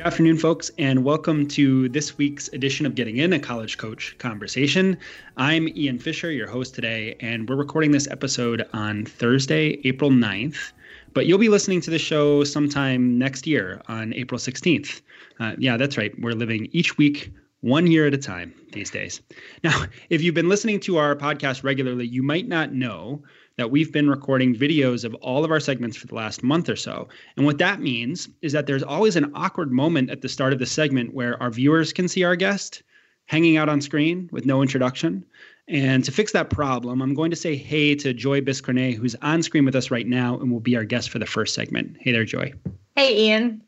[0.00, 4.16] Good afternoon, folks, and welcome to this week's edition of Getting In a College Coach
[4.16, 4.96] Conversation.
[5.36, 10.72] I'm Ian Fisher, your host today, and we're recording this episode on Thursday, April 9th.
[11.12, 15.02] But you'll be listening to the show sometime next year on April 16th.
[15.38, 16.18] Uh, yeah, that's right.
[16.18, 19.20] We're living each week one year at a time these days.
[19.62, 23.22] Now, if you've been listening to our podcast regularly, you might not know
[23.60, 26.76] that we've been recording videos of all of our segments for the last month or
[26.76, 27.06] so.
[27.36, 30.58] And what that means is that there's always an awkward moment at the start of
[30.58, 32.82] the segment where our viewers can see our guest
[33.26, 35.26] hanging out on screen with no introduction.
[35.68, 39.42] And to fix that problem, I'm going to say hey to Joy Biscornet, who's on
[39.42, 41.98] screen with us right now and will be our guest for the first segment.
[42.00, 42.54] Hey there, Joy.
[42.96, 43.62] Hey, Ian.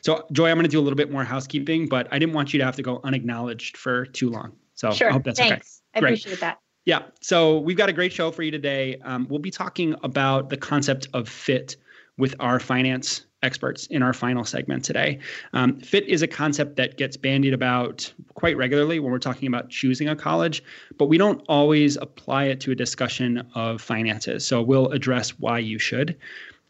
[0.00, 2.52] So, Joy, I'm going to do a little bit more housekeeping, but I didn't want
[2.52, 4.56] you to have to go unacknowledged for too long.
[4.74, 5.08] So, sure.
[5.08, 5.82] I hope that's Thanks.
[5.96, 6.04] okay.
[6.04, 6.58] I appreciate that.
[6.86, 7.02] Yeah.
[7.20, 8.96] So we've got a great show for you today.
[9.02, 11.76] Um, we'll be talking about the concept of fit
[12.16, 15.18] with our finance experts in our final segment today.
[15.52, 19.68] Um, fit is a concept that gets bandied about quite regularly when we're talking about
[19.68, 20.62] choosing a college,
[20.96, 24.46] but we don't always apply it to a discussion of finances.
[24.46, 26.16] So we'll address why you should.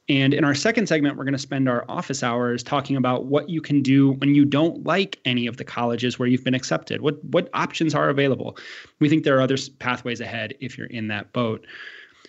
[0.08, 3.48] And in our second segment, we're going to spend our office hours talking about what
[3.50, 7.00] you can do when you don't like any of the colleges where you've been accepted.
[7.00, 8.56] What what options are available?
[9.00, 11.66] We think there are other pathways ahead if you're in that boat.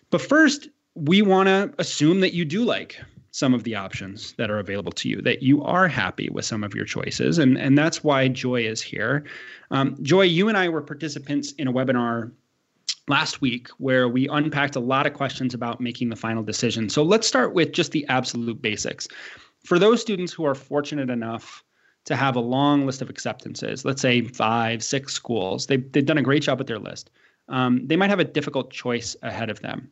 [0.09, 2.99] But first, we want to assume that you do like
[3.31, 6.63] some of the options that are available to you, that you are happy with some
[6.63, 7.37] of your choices.
[7.37, 9.25] And, and that's why Joy is here.
[9.69, 12.31] Um, Joy, you and I were participants in a webinar
[13.07, 16.89] last week where we unpacked a lot of questions about making the final decision.
[16.89, 19.07] So let's start with just the absolute basics.
[19.63, 21.63] For those students who are fortunate enough
[22.05, 26.17] to have a long list of acceptances, let's say five, six schools, they, they've done
[26.17, 27.09] a great job with their list.
[27.49, 29.89] Um, they might have a difficult choice ahead of them.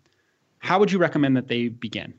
[0.59, 2.13] How would you recommend that they begin?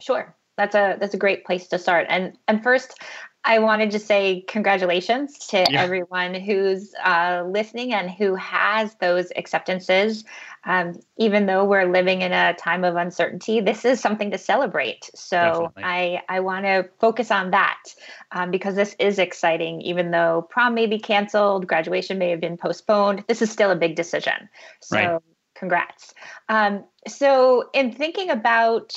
[0.00, 0.34] Sure.
[0.56, 2.06] That's a that's a great place to start.
[2.10, 2.98] And and first,
[3.44, 5.82] I wanted to say congratulations to yeah.
[5.82, 10.24] everyone who's uh, listening and who has those acceptances.
[10.64, 15.10] Um, even though we're living in a time of uncertainty, this is something to celebrate.
[15.16, 15.82] So Definitely.
[15.82, 17.82] I, I want to focus on that
[18.30, 19.80] um, because this is exciting.
[19.80, 23.76] Even though prom may be canceled, graduation may have been postponed, this is still a
[23.76, 24.48] big decision.
[24.78, 25.20] So right.
[25.62, 26.12] Congrats.
[26.48, 28.96] Um, so, in thinking about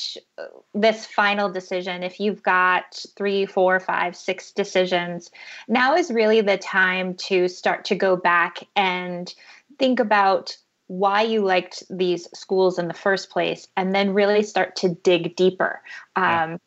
[0.74, 5.30] this final decision, if you've got three, four, five, six decisions,
[5.68, 9.32] now is really the time to start to go back and
[9.78, 14.76] think about why you liked these schools in the first place, and then really start
[14.78, 15.84] to dig deeper.
[16.16, 16.60] Um,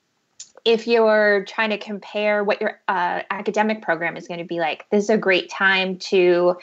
[0.69, 4.84] if you're trying to compare what your uh, academic program is going to be like,
[4.91, 6.59] this is a great time to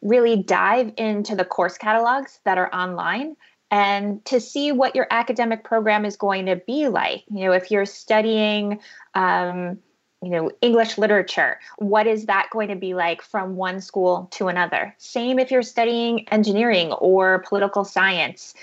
[0.00, 3.36] really dive into the course catalogs that are online
[3.70, 7.22] and to see what your academic program is going to be like.
[7.30, 8.80] You know, if you're studying,
[9.14, 9.78] um,
[10.22, 14.48] you know, English literature, what is that going to be like from one school to
[14.48, 14.94] another?
[14.96, 18.54] Same if you're studying engineering or political science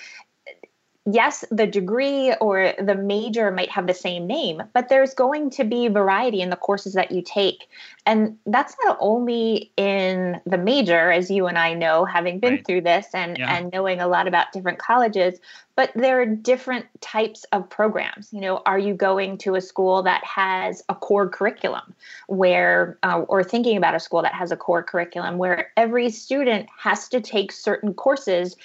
[1.09, 5.63] yes, the degree or the major might have the same name, but there's going to
[5.63, 7.69] be variety in the courses that you take.
[8.05, 12.65] And that's not only in the major, as you and I know, having been right.
[12.65, 13.55] through this and, yeah.
[13.55, 15.39] and knowing a lot about different colleges,
[15.77, 18.33] but there are different types of programs.
[18.33, 21.93] You know, are you going to a school that has a core curriculum
[22.27, 26.67] where, uh, or thinking about a school that has a core curriculum where every student
[26.77, 28.55] has to take certain courses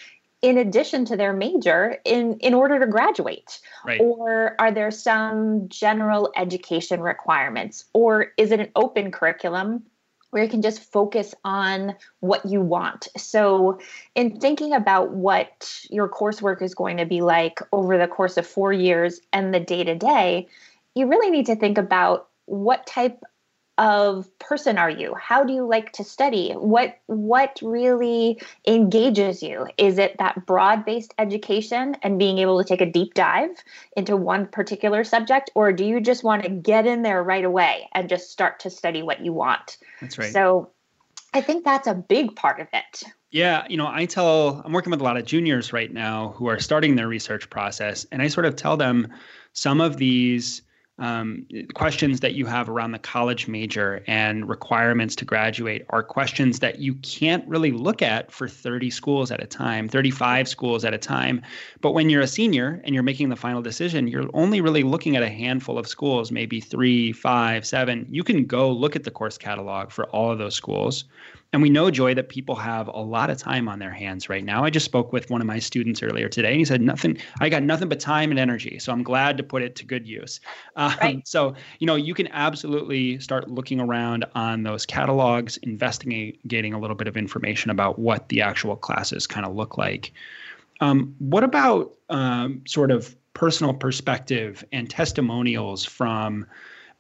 [0.43, 3.61] in addition to their major in in order to graduate?
[3.85, 4.01] Right.
[4.01, 7.85] or are there some general education requirements?
[7.95, 9.85] Or is it an open curriculum
[10.31, 13.09] where you can just focus on what you want?
[13.17, 13.79] So
[14.15, 18.47] in thinking about what your coursework is going to be like over the course of
[18.47, 20.49] 4 years and the day to day
[20.95, 23.23] you really need to think about what type
[23.79, 25.15] of person are you?
[25.15, 26.53] How do you like to study?
[26.53, 29.67] What what really engages you?
[29.79, 33.63] Is it that broad based education and being able to take a deep dive
[33.97, 37.89] into one particular subject or do you just want to get in there right away
[37.93, 39.79] and just start to study what you want?
[40.01, 40.33] That's right.
[40.33, 40.71] So
[41.35, 43.05] i think that's a big part of it.
[43.31, 46.49] Yeah, you know, I tell I'm working with a lot of juniors right now who
[46.49, 49.09] are starting their research process, and I sort of tell them
[49.55, 50.61] some of these
[51.03, 51.45] um,
[51.75, 56.79] questions that you have around the college major and requirements to graduate are questions that
[56.79, 60.99] you can't really look at for 30 schools at a time, 35 schools at a
[60.99, 61.43] time.
[61.81, 65.17] But when you're a senior and you're making the final decision, you're only really looking
[65.17, 68.07] at a handful of schools, maybe three, five, seven.
[68.09, 71.07] You can go look at the course catalog for all of those schools
[71.53, 74.45] and we know, Joy, that people have a lot of time on their hands right
[74.45, 74.65] now.
[74.65, 77.51] I just spoke with one of my students earlier today, and he said, Nothing, I
[77.51, 78.79] got nothing but time and energy.
[78.79, 80.41] So I'm glad to put it to good use.
[80.75, 81.29] Um, right.
[81.29, 86.97] So, you know, you can absolutely start looking around on those catalogs, investigating a little
[86.97, 90.13] bit of information about what the actual classes kind of look like.
[90.81, 96.47] Um, what about um, sort of personal perspective and testimonials from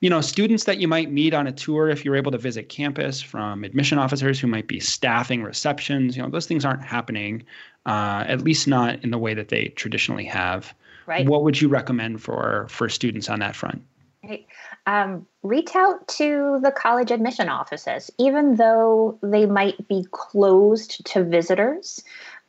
[0.03, 2.69] you know students that you might meet on a tour if you're able to visit
[2.69, 7.43] campus from admission officers who might be staffing receptions you know those things aren't happening
[7.87, 10.75] uh, at least not in the way that they traditionally have.
[11.07, 11.27] Right.
[11.27, 13.83] What would you recommend for for students on that front?
[14.23, 14.47] Right.
[14.87, 21.25] Um, reach out to the college admission offices even though they might be closed to
[21.25, 22.03] visitors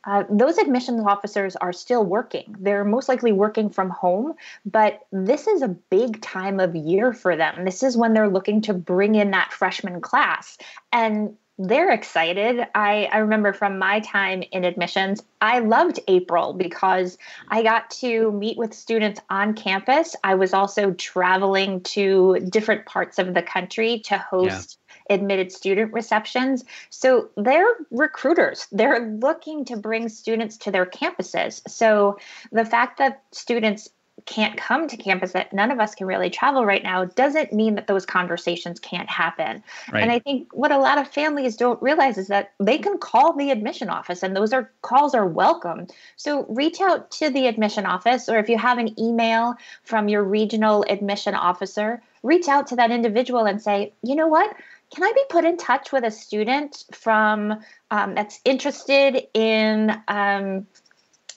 [0.06, 2.56] uh, those admissions officers are still working.
[2.58, 4.34] They're most likely working from home,
[4.64, 7.64] but this is a big time of year for them.
[7.64, 10.58] This is when they're looking to bring in that freshman class.
[10.92, 12.66] And they're excited.
[12.74, 17.16] I, I remember from my time in admissions, I loved April because
[17.48, 20.16] I got to meet with students on campus.
[20.24, 24.78] I was also traveling to different parts of the country to host
[25.10, 26.64] admitted student receptions.
[26.90, 28.66] So they're recruiters.
[28.72, 31.60] They're looking to bring students to their campuses.
[31.68, 32.18] So
[32.52, 33.90] the fact that students
[34.26, 37.74] can't come to campus that none of us can really travel right now doesn't mean
[37.74, 39.62] that those conversations can't happen.
[39.92, 40.02] Right.
[40.02, 43.34] And I think what a lot of families don't realize is that they can call
[43.34, 45.88] the admission office and those are calls are welcome.
[46.16, 50.22] So reach out to the admission office or if you have an email from your
[50.22, 54.54] regional admission officer, reach out to that individual and say, "You know what?
[54.94, 57.60] Can I be put in touch with a student from
[57.90, 60.66] um, that's interested in um,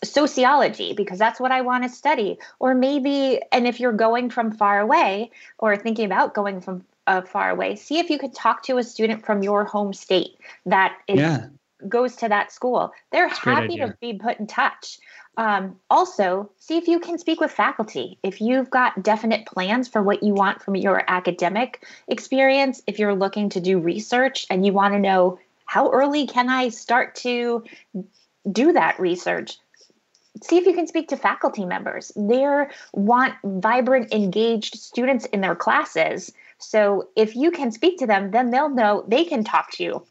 [0.03, 2.37] sociology because that's what I want to study?
[2.59, 7.21] Or maybe, and if you're going from far away or thinking about going from uh,
[7.21, 10.97] far away, see if you could talk to a student from your home state that
[11.07, 11.47] is, yeah.
[11.87, 12.91] goes to that school.
[13.11, 14.99] They're that's happy to be put in touch.
[15.37, 18.17] Um, also, see if you can speak with faculty.
[18.23, 23.15] If you've got definite plans for what you want from your academic experience, if you're
[23.15, 27.63] looking to do research and you want to know how early can I start to
[28.51, 29.57] do that research,
[30.41, 32.11] see if you can speak to faculty members.
[32.15, 36.31] They want vibrant, engaged students in their classes.
[36.57, 40.07] So if you can speak to them, then they'll know they can talk to you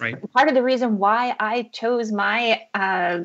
[0.00, 0.32] Right.
[0.32, 3.20] Part of the reason why I chose my uh,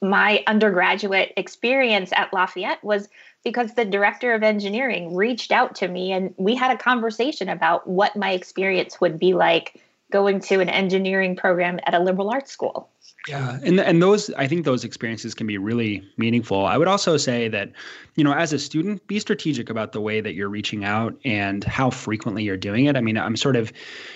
[0.00, 3.08] my undergraduate experience at Lafayette was
[3.44, 7.88] because the director of engineering reached out to me and we had a conversation about
[7.88, 9.80] what my experience would be like
[10.12, 12.88] going to an engineering program at a liberal arts school.
[13.28, 16.66] Yeah, and and those I think those experiences can be really meaningful.
[16.66, 17.70] I would also say that,
[18.16, 21.62] you know, as a student, be strategic about the way that you're reaching out and
[21.62, 22.96] how frequently you're doing it.
[22.96, 23.70] I mean, I'm sort of,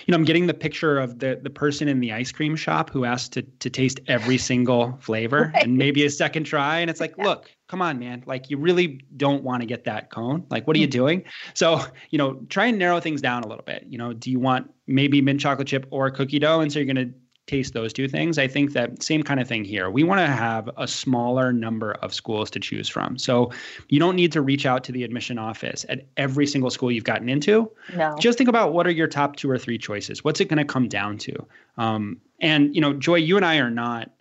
[0.05, 2.89] you know, I'm getting the picture of the the person in the ice cream shop
[2.89, 5.63] who asked to to taste every single flavor right.
[5.63, 7.23] and maybe a second try, and it's like, yeah.
[7.23, 10.45] look, come on, man, like you really don't want to get that cone.
[10.49, 10.99] Like, what are you mm-hmm.
[10.99, 11.23] doing?
[11.53, 13.85] So, you know, try and narrow things down a little bit.
[13.87, 16.93] You know, do you want maybe mint chocolate chip or cookie dough, and so you're
[16.93, 17.13] going to
[17.47, 18.37] taste those two things.
[18.37, 19.89] I think that same kind of thing here.
[19.89, 23.17] We want to have a smaller number of schools to choose from.
[23.17, 23.51] So
[23.87, 27.05] you don't need to reach out to the admission office at every single school you've
[27.05, 27.71] gotten into.
[27.95, 28.15] No.
[28.19, 30.23] Just think about what are your top two or three choices.
[30.23, 31.47] What's it going to come down to?
[31.77, 34.11] Um, and you know, Joy, you and I are not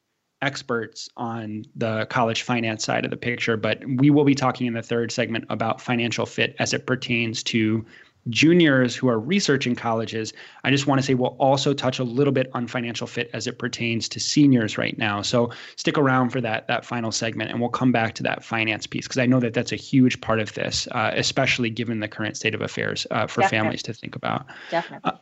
[0.43, 4.75] experts on the college finance side of the picture, but we will be talking in
[4.75, 7.85] the third segment about financial fit as it pertains to
[8.29, 10.33] juniors who are researching colleges,
[10.65, 13.47] I just want to say we'll also touch a little bit on financial fit as
[13.47, 15.23] it pertains to seniors right now.
[15.23, 18.87] So stick around for that that final segment, and we'll come back to that finance
[18.87, 22.09] piece because I know that that's a huge part of this, uh, especially given the
[22.09, 23.59] current state of affairs uh, for Definitely.
[23.59, 24.47] families to think about.
[24.71, 25.13] Definitely.
[25.13, 25.17] Uh,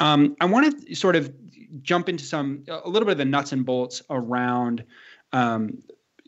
[0.00, 1.32] um, I want to sort of
[1.82, 4.84] jump into some a little bit of the nuts and bolts around
[5.32, 5.78] um,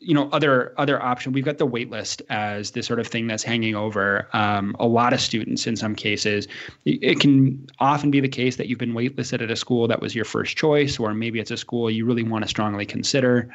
[0.01, 1.31] you know other other option.
[1.31, 4.87] We've got the wait list as the sort of thing that's hanging over um, a
[4.87, 6.47] lot of students in some cases.
[6.85, 10.15] It can often be the case that you've been waitlisted at a school that was
[10.15, 13.53] your first choice or maybe it's a school you really want to strongly consider.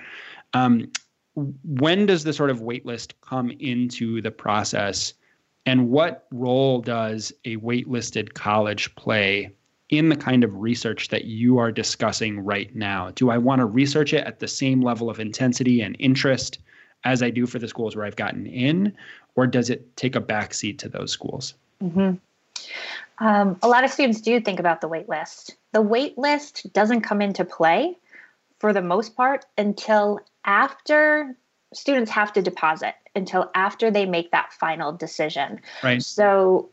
[0.55, 0.91] Um,
[1.35, 5.13] when does the sort of waitlist come into the process
[5.67, 9.53] and what role does a waitlisted college play
[9.89, 13.11] in the kind of research that you are discussing right now?
[13.15, 16.59] Do I want to research it at the same level of intensity and interest
[17.05, 18.93] as I do for the schools where I've gotten in,
[19.37, 21.55] or does it take a backseat to those schools?
[21.83, 22.15] Mm-hmm.
[23.25, 25.57] Um, a lot of students do think about the wait list.
[25.73, 27.97] The wait list doesn't come into play
[28.59, 31.37] for the most part until after
[31.73, 35.61] students have to deposit until after they make that final decision.
[35.83, 36.03] Right.
[36.03, 36.69] So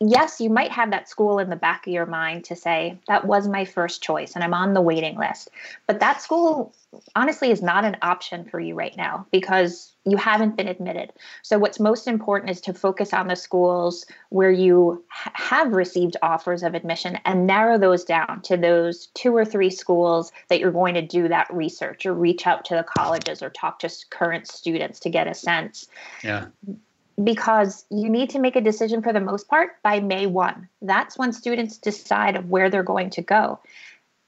[0.00, 3.26] yes, you might have that school in the back of your mind to say, that
[3.26, 5.50] was my first choice and I'm on the waiting list.
[5.86, 6.72] But that school
[7.14, 11.12] honestly is not an option for you right now because you haven't been admitted.
[11.42, 16.16] So, what's most important is to focus on the schools where you ha- have received
[16.22, 20.72] offers of admission and narrow those down to those two or three schools that you're
[20.72, 24.48] going to do that research or reach out to the colleges or talk to current
[24.48, 25.86] students to get a sense.
[26.24, 26.46] Yeah
[27.22, 30.68] because you need to make a decision for the most part by May 1.
[30.82, 33.60] That's when students decide where they're going to go.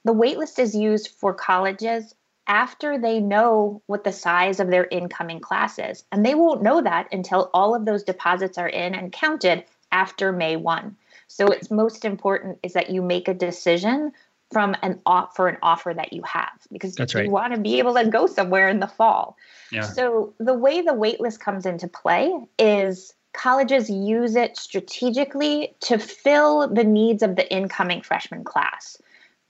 [0.05, 2.15] The waitlist is used for colleges
[2.47, 6.05] after they know what the size of their incoming class is.
[6.11, 10.33] And they won't know that until all of those deposits are in and counted after
[10.33, 10.97] May 1.
[11.29, 14.12] So it's most important is that you make a decision
[14.52, 17.25] from an off for an offer that you have because That's right.
[17.25, 19.37] you want to be able to go somewhere in the fall.
[19.71, 19.82] Yeah.
[19.82, 26.68] So the way the waitlist comes into play is colleges use it strategically to fill
[26.68, 28.99] the needs of the incoming freshman class.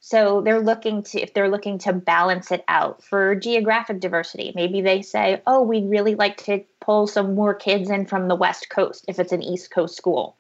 [0.05, 4.53] So they're looking to if they're looking to balance it out for geographic diversity.
[4.55, 8.35] Maybe they say, "Oh, we'd really like to pull some more kids in from the
[8.35, 10.37] West Coast if it's an East Coast school."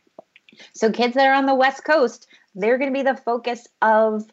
[0.75, 2.26] So kids that are on the West Coast,
[2.57, 4.25] they're going to be the focus of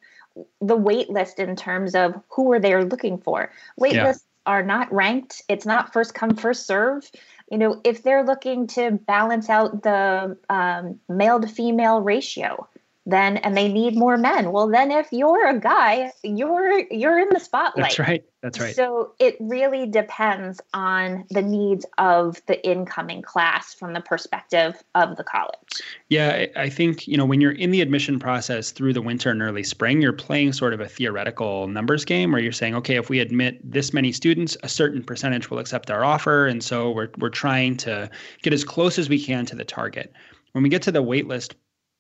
[0.62, 3.51] the wait list in terms of who are they looking for.
[3.77, 4.05] Wait yeah.
[4.05, 5.41] lists are not ranked.
[5.50, 7.10] It's not first come first serve.
[7.51, 12.67] You know, if they're looking to balance out the um, male to female ratio,
[13.10, 14.51] then and they need more men.
[14.51, 17.84] Well then if you're a guy you're you're in the spotlight.
[17.84, 18.24] That's right.
[18.42, 18.75] That's right.
[18.75, 25.18] So it really depends on the needs of the incoming class from the perspective of
[25.18, 25.82] the college.
[26.10, 29.42] Yeah i think you know when you're in the admission process through the winter and
[29.42, 33.10] early spring you're playing sort of a theoretical numbers game where you're saying okay if
[33.10, 36.48] we admit this many students a certain percentage will accept our offer.
[36.48, 38.10] And so we're we're trying to
[38.42, 40.13] get as close as we can to the target.
[40.54, 41.54] When we get to the waitlist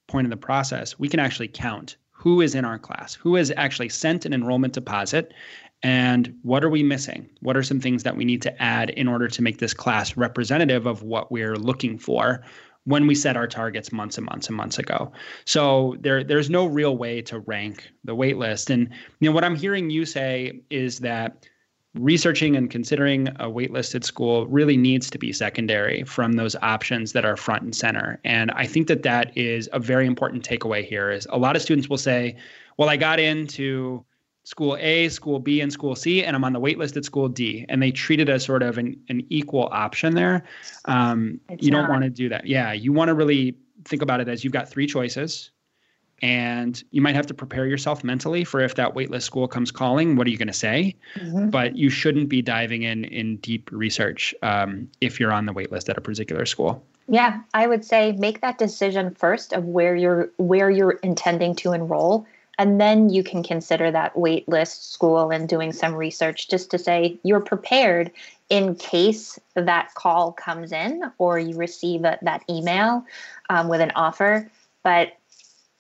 [0.09, 3.51] point in the process, we can actually count who is in our class, who has
[3.55, 5.33] actually sent an enrollment deposit,
[5.81, 7.29] and what are we missing?
[7.39, 10.17] What are some things that we need to add in order to make this class
[10.17, 12.43] representative of what we're looking for
[12.83, 15.11] when we set our targets months and months and months ago.
[15.45, 18.69] So there there's no real way to rank the wait list.
[18.69, 18.89] And
[19.19, 21.45] you know what I'm hearing you say is that
[21.95, 27.25] researching and considering a waitlisted school really needs to be secondary from those options that
[27.25, 28.19] are front and center.
[28.23, 31.61] And i think that that is a very important takeaway here is a lot of
[31.61, 32.35] students will say
[32.77, 34.03] well i got into
[34.43, 37.65] school a school b and school c and i'm on the waitlist at school d.
[37.69, 40.43] And they treat it as sort of an, an equal option there.
[40.85, 42.45] Um, you don't want to do that.
[42.45, 43.55] Yeah you want to really
[43.85, 45.51] think about it as you've got three choices
[46.21, 50.15] and you might have to prepare yourself mentally for if that waitlist school comes calling
[50.15, 50.95] what are you going to say?
[51.15, 51.49] Mm-hmm.
[51.49, 55.89] but you shouldn't be diving in in deep research um, if you're on the waitlist
[55.89, 56.83] at a particular school.
[57.07, 61.73] Yeah i would say make that decision first of where you're where you're intending to
[61.73, 62.27] enroll
[62.59, 67.17] and then you can consider that waitlist school and doing some research just to say
[67.23, 68.11] you're prepared
[68.49, 73.05] in case that call comes in or you receive a, that email
[73.49, 74.51] um, with an offer.
[74.83, 75.13] But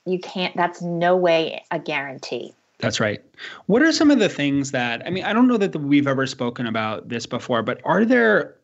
[0.09, 3.21] you can't that's no way a guarantee that's right
[3.67, 6.25] what are some of the things that i mean i don't know that we've ever
[6.25, 8.55] spoken about this before but are there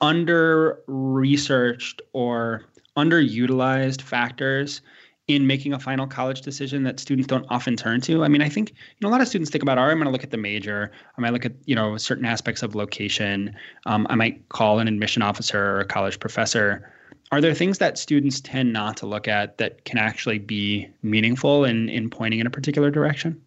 [0.00, 2.64] under researched or
[2.96, 4.80] underutilized factors
[5.28, 8.22] in making a final college decision that students don't often turn to.
[8.22, 10.04] I mean, I think you know a lot of students think about, right, I'm going
[10.04, 10.92] to look at the major.
[11.18, 13.54] I might look at you know certain aspects of location.
[13.86, 16.92] Um, I might call an admission officer or a college professor
[17.32, 21.64] are there things that students tend not to look at that can actually be meaningful
[21.64, 23.40] in, in pointing in a particular direction?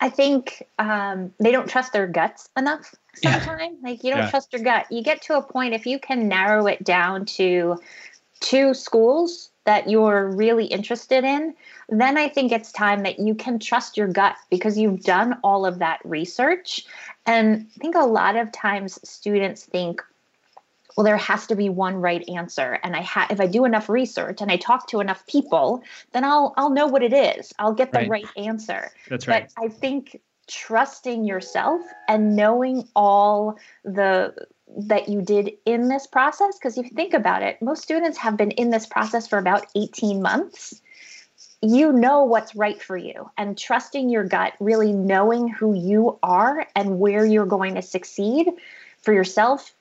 [0.00, 3.78] I think um, they don't trust their guts enough sometimes.
[3.80, 3.88] Yeah.
[3.88, 4.30] Like you don't yeah.
[4.30, 4.86] trust your gut.
[4.90, 7.78] You get to a point if you can narrow it down to
[8.40, 11.54] two schools that you're really interested in,
[11.88, 15.66] then I think it's time that you can trust your gut because you've done all
[15.66, 16.86] of that research.
[17.26, 20.00] And I think a lot of times students think,
[20.98, 22.80] well there has to be one right answer.
[22.82, 26.24] And i ha- if i do enough research and i talk to enough people then
[26.24, 27.54] i'll i'll know what it is.
[27.60, 28.90] I'll get the right, right answer.
[29.08, 29.48] That's right.
[29.54, 34.34] But i think trusting yourself and knowing all the
[34.76, 38.36] that you did in this process because if you think about it most students have
[38.36, 40.82] been in this process for about 18 months.
[41.62, 46.66] You know what's right for you and trusting your gut really knowing who you are
[46.74, 48.48] and where you're going to succeed
[49.02, 49.72] for yourself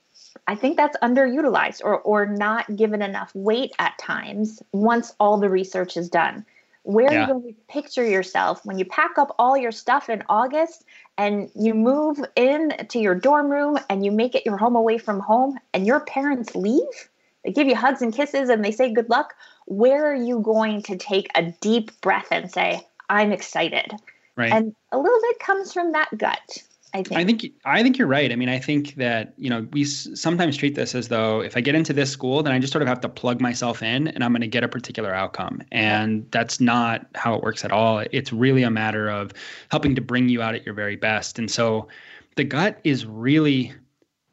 [0.48, 5.50] I think that's underutilized or, or not given enough weight at times once all the
[5.50, 6.46] research is done.
[6.84, 7.18] Where yeah.
[7.18, 10.86] are you going to picture yourself when you pack up all your stuff in August
[11.18, 14.98] and you move in to your dorm room and you make it your home away
[14.98, 17.10] from home and your parents leave?
[17.44, 19.34] They give you hugs and kisses and they say good luck.
[19.66, 23.92] Where are you going to take a deep breath and say, I'm excited?
[24.38, 24.54] Right.
[24.54, 26.64] And a little bit comes from that gut.
[26.94, 27.20] I think.
[27.20, 28.32] I think I think you're right.
[28.32, 31.58] I mean, I think that you know we s- sometimes treat this as though if
[31.58, 34.08] I get into this school, then I just sort of have to plug myself in,
[34.08, 35.62] and I'm going to get a particular outcome.
[35.72, 38.00] And that's not how it works at all.
[38.12, 39.34] It's really a matter of
[39.70, 41.38] helping to bring you out at your very best.
[41.38, 41.88] And so,
[42.36, 43.74] the gut is really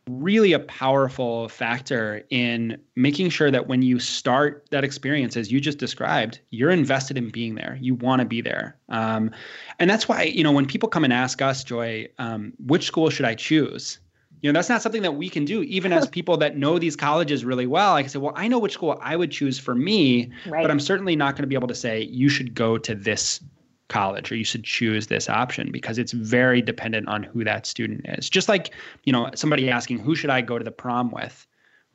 [0.08, 5.61] really a powerful factor in making sure that when you start that experience, as you
[5.61, 7.78] just described, you're invested in being there.
[7.80, 8.76] You want to be there.
[8.90, 9.30] Um,
[9.78, 13.08] and that's why, you know, when people come and ask us, Joy, um, which school
[13.11, 13.99] should I choose?
[14.42, 16.96] You know, that's not something that we can do, even as people that know these
[16.96, 17.94] colleges really well.
[17.94, 20.62] I can say, well, I know which school I would choose for me, right.
[20.62, 23.40] but I'm certainly not going to be able to say, you should go to this
[23.88, 28.05] college or you should choose this option because it's very dependent on who that student
[28.19, 28.31] is.
[28.31, 28.71] Just like,
[29.05, 31.47] you know, somebody asking who should I go to the prom with?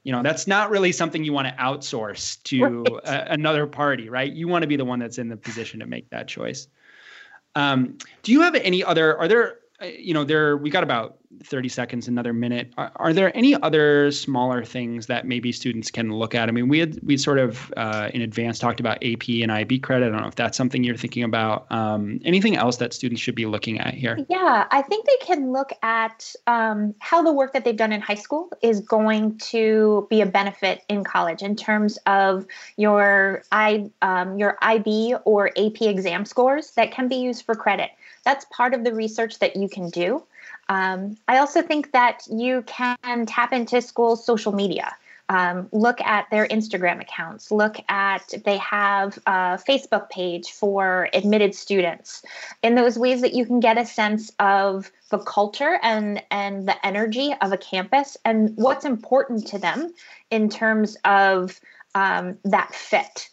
[0.03, 3.03] You know, that's not really something you want to outsource to right.
[3.03, 4.31] a, another party, right?
[4.31, 6.67] You want to be the one that's in the position to make that choice.
[7.55, 11.19] Um, do you have any other are there uh, you know, there we got about
[11.43, 12.73] 30 seconds, another minute.
[12.77, 16.49] Are, are, there any other smaller things that maybe students can look at?
[16.49, 19.79] I mean, we had we sort of uh, in advance talked about AP and IB
[19.79, 20.07] credit.
[20.07, 21.71] I don't know if that's something you're thinking about.
[21.71, 24.17] Um, anything else that students should be looking at here?
[24.29, 28.01] Yeah, I think they can look at um, how the work that they've done in
[28.01, 32.45] high school is going to be a benefit in college in terms of
[32.77, 37.91] your I um, your IB or AP exam scores that can be used for credit
[38.29, 40.21] that's part of the research that you can do.
[40.69, 44.95] Um, I also think that you can tap into schools' social media.
[45.29, 47.51] Um, look at their Instagram accounts.
[47.51, 52.23] Look at they have a Facebook page for admitted students.
[52.61, 56.85] In those ways that you can get a sense of the culture and and the
[56.85, 59.91] energy of a campus and what's important to them
[60.29, 61.59] in terms of
[61.95, 63.29] um, that fit.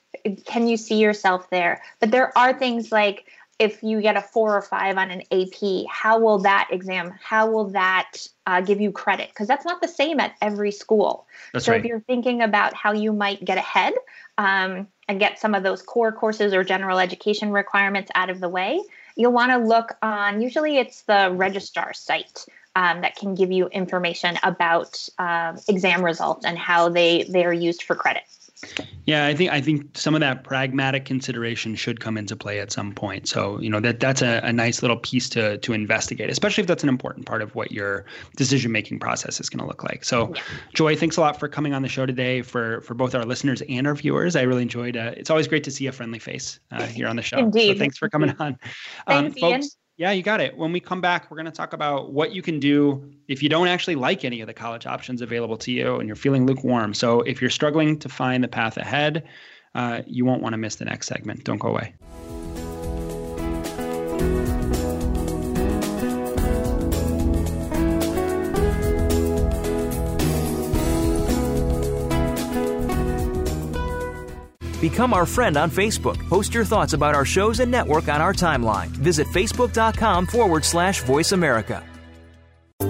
[0.47, 1.83] Can you see yourself there?
[2.01, 3.27] But there are things like
[3.59, 7.51] if you get a four or five on an AP, how will that exam, how
[7.51, 8.13] will that
[8.47, 9.31] uh, give you credit?
[9.31, 11.27] Because that's not the same at every school.
[11.53, 11.81] That's so right.
[11.81, 13.95] if you're thinking about how you might get ahead
[14.37, 18.49] um, and get some of those core courses or general education requirements out of the
[18.49, 18.81] way,
[19.17, 22.45] you'll want to look on, usually it's the registrar site.
[22.75, 27.51] Um, that can give you information about um, exam results and how they they are
[27.51, 28.25] used for credit.
[29.05, 32.73] Yeah, I think I think some of that pragmatic consideration should come into play at
[32.73, 33.29] some point.
[33.29, 36.67] So you know that that's a, a nice little piece to to investigate, especially if
[36.67, 40.05] that's an important part of what your decision making process is going to look like.
[40.05, 40.43] So, yeah.
[40.73, 43.63] Joy, thanks a lot for coming on the show today for for both our listeners
[43.69, 44.37] and our viewers.
[44.37, 44.97] I really enjoyed.
[44.97, 47.39] Uh, it's always great to see a friendly face uh, here on the show.
[47.39, 47.75] Indeed.
[47.75, 48.59] So thanks for coming on,
[49.07, 49.65] um, thanks, folks.
[49.65, 49.71] Ian.
[49.99, 50.59] Yeah, you got it.
[50.59, 53.49] When we come back, we're going to talk about what you can do if you
[53.49, 56.93] don't actually like any of the college options available to you and you're feeling lukewarm.
[56.93, 59.27] So, if you're struggling to find the path ahead,
[59.75, 61.45] uh, you won't want to miss the next segment.
[61.45, 61.95] Don't go away.
[74.81, 76.19] Become our friend on Facebook.
[76.29, 78.89] Post your thoughts about our shows and network on our timeline.
[78.89, 81.83] Visit facebook.com forward slash voice America.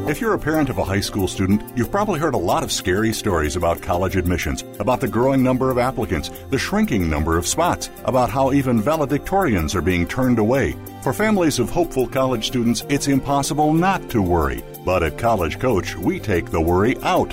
[0.09, 2.73] If you're a parent of a high school student, you've probably heard a lot of
[2.73, 7.47] scary stories about college admissions, about the growing number of applicants, the shrinking number of
[7.47, 10.75] spots, about how even valedictorians are being turned away.
[11.03, 14.65] For families of hopeful college students, it's impossible not to worry.
[14.85, 17.33] But at College Coach, we take the worry out.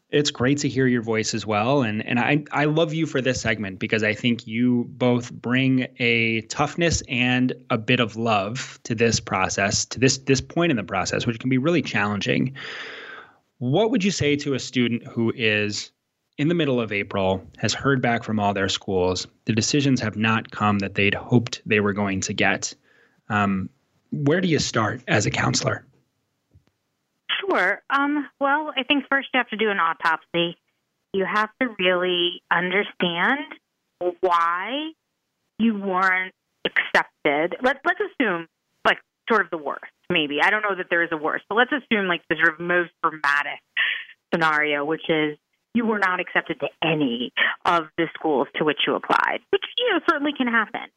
[0.10, 1.82] It's great to hear your voice as well.
[1.82, 5.88] And and I, I love you for this segment because I think you both bring
[6.00, 10.78] a toughness and a bit of love to this process, to this this point in
[10.78, 12.56] the process, which can be really challenging.
[13.58, 15.91] What would you say to a student who is
[16.38, 20.15] in the middle of April, has heard back from all their schools, the decisions have
[20.15, 22.74] not come that they'd hoped they were going to get?
[23.30, 23.70] Um,
[24.12, 25.86] where do you start as a counselor?
[27.50, 27.82] Sure.
[27.90, 30.58] Um, well, I think first you have to do an autopsy.
[31.14, 33.46] You have to really understand
[34.22, 34.92] why
[35.58, 36.34] you weren't
[36.66, 37.58] accepted.
[37.64, 38.48] Let, let's assume,
[38.86, 38.98] like,
[39.30, 40.40] sort of the worst, maybe.
[40.42, 42.60] I don't know that there is a worst, but let's assume, like, the sort of
[42.60, 43.60] most dramatic
[44.34, 45.38] scenario, which is
[45.78, 47.32] you were not accepted to any
[47.63, 50.90] of the schools to which you applied, which, you know, certainly can happen.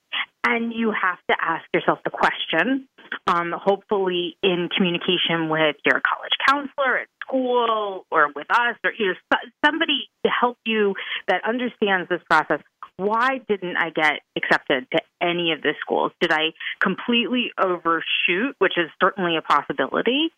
[0.43, 2.89] And you have to ask yourself the question,
[3.27, 9.09] um, hopefully in communication with your college counselor at school or with us or you
[9.09, 10.95] know, somebody to help you
[11.29, 12.61] that understands this process.
[12.97, 16.13] Why didn't I get accepted to any of the schools?
[16.21, 20.31] Did I completely overshoot, which is certainly a possibility?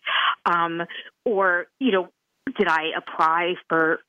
[0.46, 0.82] Um,
[1.24, 2.08] or, you know,
[2.58, 4.00] did I apply for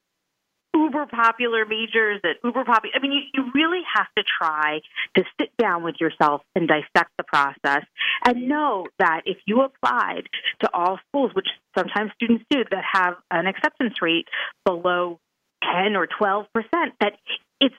[0.74, 2.96] uber popular majors that uber popular.
[2.96, 4.80] I mean, you, you really have to try
[5.16, 7.84] to sit down with yourself and dissect the process
[8.26, 10.24] and know that if you applied
[10.62, 14.28] to all schools, which sometimes students do, that have an acceptance rate
[14.66, 15.20] below
[15.64, 17.14] 10 or 12 percent, that
[17.60, 17.76] it's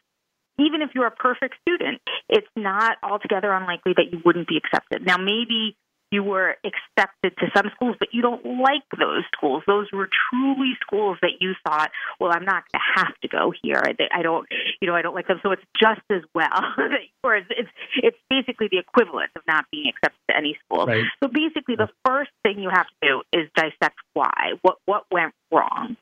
[0.58, 5.04] even if you're a perfect student, it's not altogether unlikely that you wouldn't be accepted.
[5.04, 5.76] Now, maybe
[6.14, 9.64] you were accepted to some schools, but you don't like those schools.
[9.66, 13.52] Those were truly schools that you thought, well, I'm not going to have to go
[13.62, 13.82] here.
[13.84, 14.46] I, don't,
[14.80, 15.40] you know, I don't like them.
[15.42, 16.62] So it's just as well.
[17.24, 20.86] or it's, it's, it's basically the equivalent of not being accepted to any school.
[20.86, 21.04] Right.
[21.20, 24.52] So basically, the first thing you have to do is dissect why.
[24.62, 25.96] What what went wrong.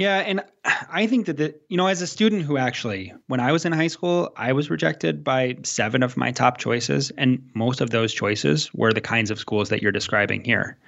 [0.00, 0.42] Yeah, and
[0.90, 3.72] I think that the you know as a student who actually when I was in
[3.72, 8.14] high school, I was rejected by 7 of my top choices and most of those
[8.14, 10.78] choices were the kinds of schools that you're describing here.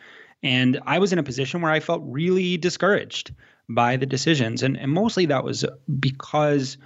[0.42, 3.34] And I was in a position where I felt really discouraged
[3.68, 5.62] by the decisions and and mostly that was
[6.00, 6.78] because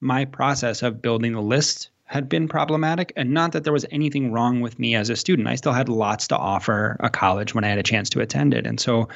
[0.00, 4.32] my process of building the list had been problematic and not that there was anything
[4.32, 5.48] wrong with me as a student.
[5.48, 8.54] I still had lots to offer a college when I had a chance to attend
[8.54, 8.66] it.
[8.66, 9.10] And so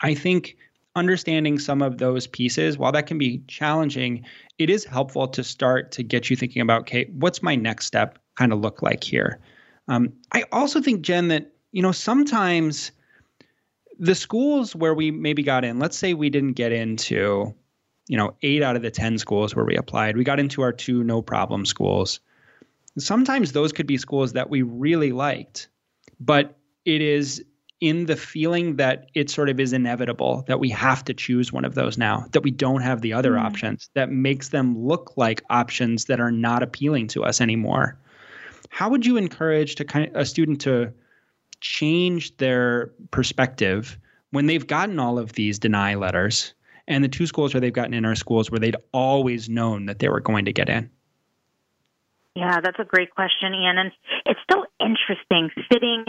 [0.00, 0.56] I think
[0.98, 4.24] understanding some of those pieces, while that can be challenging,
[4.58, 8.18] it is helpful to start to get you thinking about, okay, what's my next step
[8.36, 9.38] kind of look like here?
[9.88, 12.90] Um, I also think, Jen, that, you know, sometimes
[13.98, 17.54] the schools where we maybe got in, let's say we didn't get into,
[18.06, 20.72] you know, eight out of the 10 schools where we applied, we got into our
[20.72, 22.20] two no problem schools.
[22.98, 25.68] Sometimes those could be schools that we really liked,
[26.20, 27.44] but it is
[27.80, 31.64] in the feeling that it sort of is inevitable that we have to choose one
[31.64, 33.46] of those now, that we don't have the other mm-hmm.
[33.46, 37.98] options, that makes them look like options that are not appealing to us anymore.
[38.70, 40.92] How would you encourage to kind of, a student to
[41.60, 43.98] change their perspective
[44.30, 46.54] when they've gotten all of these deny letters
[46.86, 50.00] and the two schools where they've gotten in are schools where they'd always known that
[50.00, 50.90] they were going to get in?
[52.34, 53.78] Yeah, that's a great question, Ian.
[53.78, 53.92] And
[54.26, 56.04] it's so interesting sitting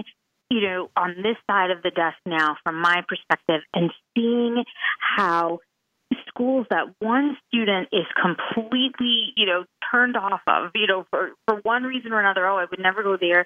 [0.49, 4.63] you know, on this side of the desk now, from my perspective, and seeing
[4.99, 5.59] how
[6.27, 11.57] schools that one student is completely, you know, turned off of, you know, for, for
[11.63, 13.45] one reason or another, oh, I would never go there,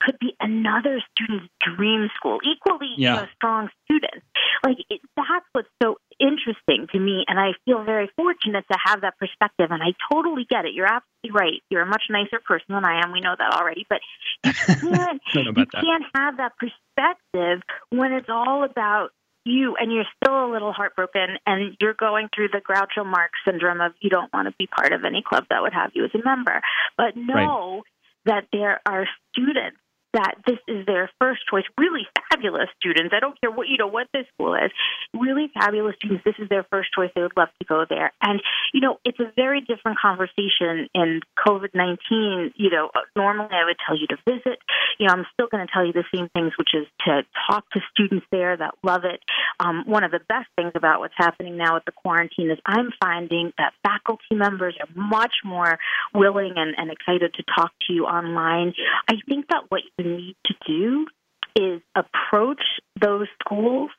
[0.00, 3.14] could be another student's dream school, equally yeah.
[3.14, 4.26] you know, strong students.
[4.64, 9.02] Like, it, that's what's so interesting to me, and I feel very fortunate to have
[9.02, 10.74] that perspective, and I totally get it.
[10.74, 11.62] You're absolutely right.
[11.70, 13.12] You're a much nicer person than I am.
[13.12, 14.00] We know that already, but
[14.44, 19.10] you can't, you can't have that perspective when it's all about
[19.44, 23.80] you and you're still a little heartbroken and you're going through the Groucho Marx syndrome
[23.80, 26.10] of you don't want to be part of any club that would have you as
[26.14, 26.60] a member.
[26.96, 27.82] But know right.
[28.26, 29.78] that there are students
[30.12, 31.64] that this is their first choice.
[31.78, 33.14] Really fabulous students.
[33.16, 34.70] I don't care what you know what this school is.
[35.14, 36.24] Really fabulous students.
[36.24, 37.10] This is their first choice.
[37.14, 38.12] They would love to go there.
[38.22, 38.40] And
[38.72, 42.52] you know, it's a very different conversation in COVID nineteen.
[42.56, 44.58] You know, normally I would tell you to visit.
[44.98, 47.68] You know, I'm still going to tell you the same things, which is to talk
[47.70, 49.20] to students there that love it.
[49.60, 52.90] Um, one of the best things about what's happening now with the quarantine is I'm
[53.00, 55.78] finding that faculty members are much more
[56.14, 58.74] willing and, and excited to talk to you online.
[59.08, 61.06] I think that what you need to do
[61.54, 62.62] is approach
[63.00, 63.90] those schools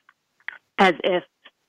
[0.80, 1.24] as if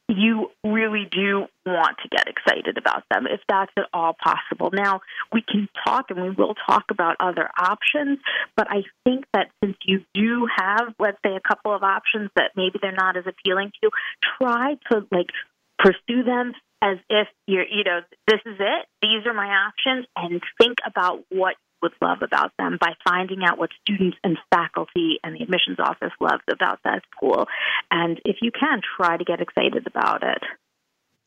[0.09, 4.71] you really do want to get excited about them, if that's at all possible.
[4.73, 5.01] Now,
[5.33, 8.19] we can talk and we will talk about other options,
[8.55, 12.51] but I think that since you do have, let's say, a couple of options that
[12.55, 13.91] maybe they're not as appealing to you,
[14.39, 15.31] try to like
[15.79, 20.43] pursue them as if you're, you know, this is it, these are my options, and
[20.61, 25.37] think about what would love about them by finding out what students and faculty and
[25.37, 27.47] the admissions office loved about that school.
[27.91, 30.43] And if you can, try to get excited about it.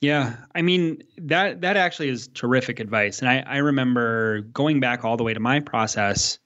[0.02, 5.04] Yeah, I mean that that actually is terrific advice, and I, I remember going back
[5.04, 6.38] all the way to my process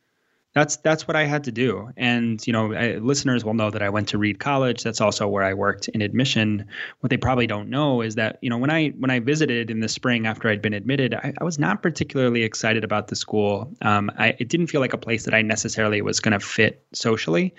[0.53, 1.91] that's that's what I had to do.
[1.95, 4.83] And you know, I, listeners will know that I went to Reed College.
[4.83, 6.65] That's also where I worked in admission.
[6.99, 9.79] What they probably don't know is that you know when I when I visited in
[9.79, 13.71] the spring after I'd been admitted, I, I was not particularly excited about the school.
[13.81, 16.83] Um, I, it didn't feel like a place that I necessarily was going to fit
[16.93, 17.55] socially.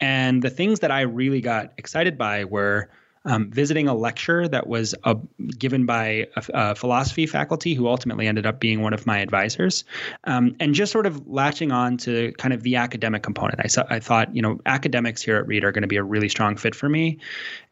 [0.00, 2.90] And the things that I really got excited by were
[3.24, 5.14] um, visiting a lecture that was uh,
[5.58, 9.84] given by a, a, philosophy faculty who ultimately ended up being one of my advisors,
[10.24, 13.60] um, and just sort of latching on to kind of the academic component.
[13.62, 16.02] I, saw, I thought, you know, academics here at Reed are going to be a
[16.02, 17.18] really strong fit for me,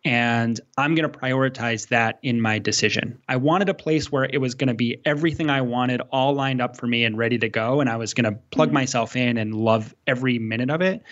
[0.04, 3.18] and I'm going to prioritize that in my decision.
[3.28, 6.60] I wanted a place where it was going to be everything I wanted, all lined
[6.60, 8.74] up for me and ready to go, and I was going to plug mm-hmm.
[8.74, 11.02] myself in and love every minute of it.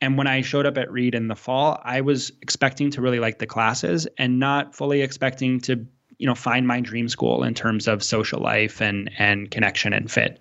[0.00, 3.20] And when I showed up at Reed in the fall, I was expecting to really
[3.20, 5.86] like the classes and not fully expecting to,
[6.18, 10.10] you know, find my dream school in terms of social life and and connection and
[10.10, 10.40] fit.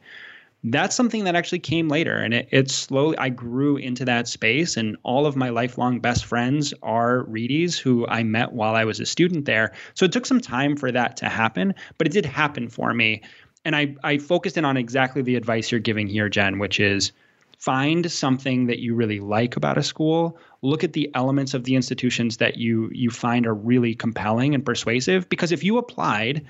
[0.64, 3.18] That's something that actually came later, and it, it slowly.
[3.18, 8.06] I grew into that space, and all of my lifelong best friends are Reedies who
[8.08, 9.72] I met while I was a student there.
[9.94, 13.22] So it took some time for that to happen, but it did happen for me.
[13.64, 17.14] And I I focused in on exactly the advice you're giving here, Jen, which is
[17.60, 21.76] find something that you really like about a school look at the elements of the
[21.76, 26.46] institutions that you you find are really compelling and persuasive because if you applied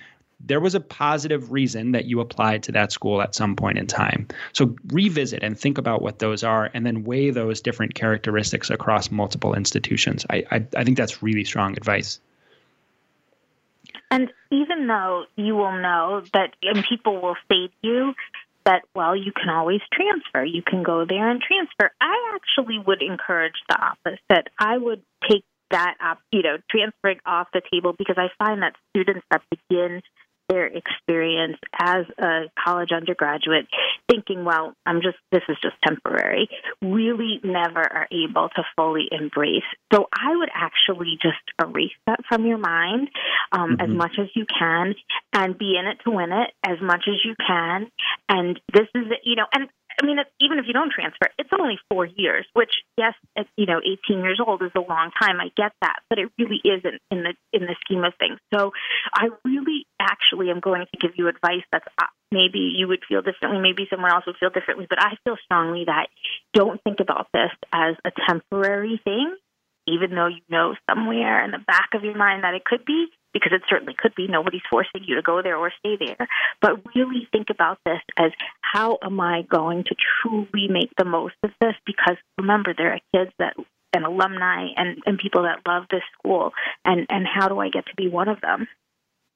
[0.46, 3.88] there was a positive reason that you applied to that school at some point in
[3.88, 4.26] time.
[4.54, 9.12] So revisit and think about what those are and then weigh those different characteristics across
[9.12, 10.26] multiple institutions.
[10.30, 12.20] I, I, I think that's really strong advice.
[14.12, 18.16] And even though you will know that and people will say to you,
[18.66, 20.44] that, well, you can always transfer.
[20.44, 21.92] You can go there and transfer.
[22.02, 24.48] I actually would encourage the opposite.
[24.60, 28.74] I would take that up, you know, transferring off the table because I find that
[28.92, 30.02] students that begin
[30.50, 33.68] their experience as a college undergraduate
[34.10, 36.50] thinking, well, I'm just, this is just temporary,
[36.82, 39.64] really never are able to fully embrace.
[39.94, 43.10] So I would actually just erase that from your mind
[43.52, 43.82] um, mm-hmm.
[43.82, 44.96] as much as you can
[45.34, 47.92] and be in it to win it as much as you can.
[48.30, 49.68] And this is, you know, and
[50.00, 52.46] I mean, even if you don't transfer, it's only four years.
[52.54, 55.42] Which, yes, at, you know, 18 years old is a long time.
[55.42, 58.40] I get that, but it really isn't in the in the scheme of things.
[58.54, 58.72] So,
[59.14, 63.22] I really, actually, am going to give you advice that's uh, maybe you would feel
[63.22, 66.08] differently, maybe someone else would feel differently, but I feel strongly that
[66.54, 69.36] don't think about this as a temporary thing,
[69.88, 73.08] even though you know somewhere in the back of your mind that it could be
[73.34, 74.28] because it certainly could be.
[74.28, 76.28] Nobody's forcing you to go there or stay there.
[76.62, 81.36] But really think about this as how am I going to truly make the most
[81.44, 81.76] of this?
[81.86, 83.56] Because remember, there are kids that
[83.94, 86.52] and alumni and, and people that love this school
[86.86, 88.68] and, and how do I get to be one of them?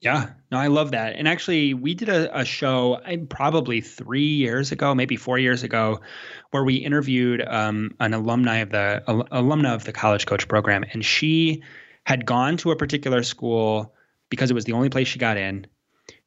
[0.03, 1.15] Yeah, no, I love that.
[1.15, 6.01] And actually, we did a, a show probably three years ago, maybe four years ago,
[6.51, 10.83] where we interviewed um, an alumni of the uh, alumna of the College Coach program,
[10.91, 11.63] and she
[12.05, 13.93] had gone to a particular school
[14.29, 15.65] because it was the only place she got in.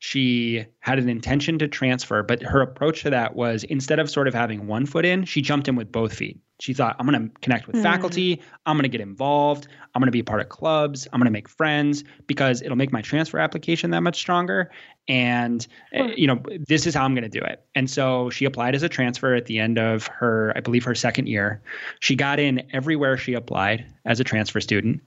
[0.06, 4.28] She had an intention to transfer, but her approach to that was instead of sort
[4.28, 6.38] of having one foot in, she jumped in with both feet.
[6.60, 7.82] She thought, I'm going to connect with mm.
[7.82, 8.40] faculty.
[8.66, 9.66] I'm going to get involved.
[9.92, 11.08] I'm going to be a part of clubs.
[11.12, 14.70] I'm going to make friends because it'll make my transfer application that much stronger.
[15.08, 15.66] And,
[15.98, 17.64] uh, you know, this is how I'm going to do it.
[17.74, 20.94] And so she applied as a transfer at the end of her, I believe, her
[20.94, 21.60] second year.
[21.98, 25.00] She got in everywhere she applied as a transfer student,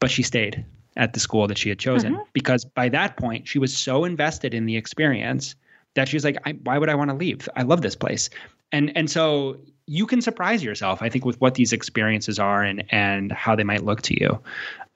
[0.00, 0.64] but she stayed
[0.96, 2.14] at the school that she had chosen.
[2.14, 2.22] Mm-hmm.
[2.32, 5.54] because by that point she was so invested in the experience
[5.94, 7.48] that she was like why would i want to leave?
[7.56, 8.30] I love this place.
[8.72, 12.84] And and so you can surprise yourself i think with what these experiences are and
[12.90, 14.40] and how they might look to you.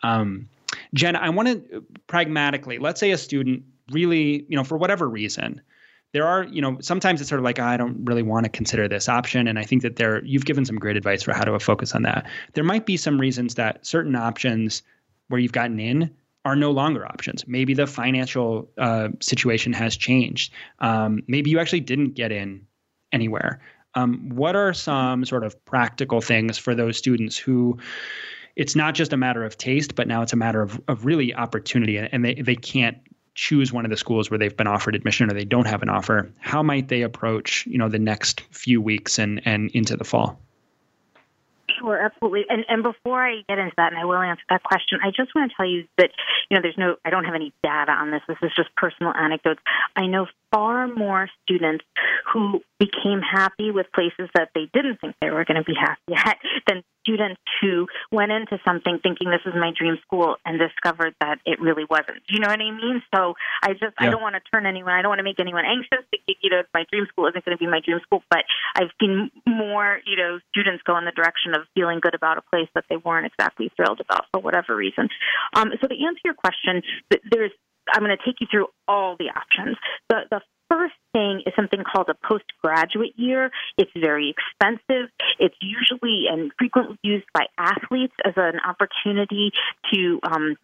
[0.02, 0.48] Um,
[0.94, 5.60] jen i want to pragmatically let's say a student really you know for whatever reason
[6.12, 8.88] there are you know sometimes it's sort of like i don't really want to consider
[8.88, 11.58] this option and i think that there you've given some great advice for how to
[11.58, 12.26] focus on that.
[12.54, 14.82] There might be some reasons that certain options
[15.31, 16.11] where you've gotten in
[16.45, 17.47] are no longer options.
[17.47, 20.53] Maybe the financial uh, situation has changed.
[20.79, 22.66] Um, maybe you actually didn't get in
[23.12, 23.61] anywhere.
[23.95, 27.79] Um, what are some sort of practical things for those students who
[28.57, 31.35] it's not just a matter of taste, but now it's a matter of, of really
[31.35, 32.99] opportunity and they, they can't
[33.35, 35.88] choose one of the schools where they've been offered admission or they don't have an
[35.88, 36.31] offer.
[36.40, 40.40] How might they approach, you know, the next few weeks and, and into the fall?
[41.81, 42.45] Sure, absolutely.
[42.49, 45.35] And and before I get into that, and I will answer that question, I just
[45.35, 46.11] want to tell you that
[46.51, 48.21] you know there's no, I don't have any data on this.
[48.29, 49.61] This is just personal anecdotes.
[49.97, 51.85] I know far more students
[52.33, 56.16] who became happy with places that they didn't think they were going to be happy
[56.16, 61.14] at than students who went into something thinking this is my dream school and discovered
[61.21, 62.25] that it really wasn't.
[62.29, 63.03] You know what I mean?
[63.14, 64.09] So I just yeah.
[64.09, 66.51] I don't want to turn anyone I don't want to make anyone anxious to you
[66.51, 70.01] know my dream school isn't going to be my dream school, but I've seen more,
[70.07, 72.97] you know, students go in the direction of feeling good about a place that they
[72.97, 75.09] weren't exactly thrilled about for whatever reason.
[75.55, 76.83] Um, so to answer your question,
[77.31, 77.53] there's
[77.93, 79.77] I'm going to take you through all the options.
[80.09, 83.51] The, the first thing is something called a postgraduate year.
[83.77, 85.11] It's very expensive.
[85.38, 89.53] It's usually and frequently used by athletes as an opportunity
[89.92, 90.57] to um,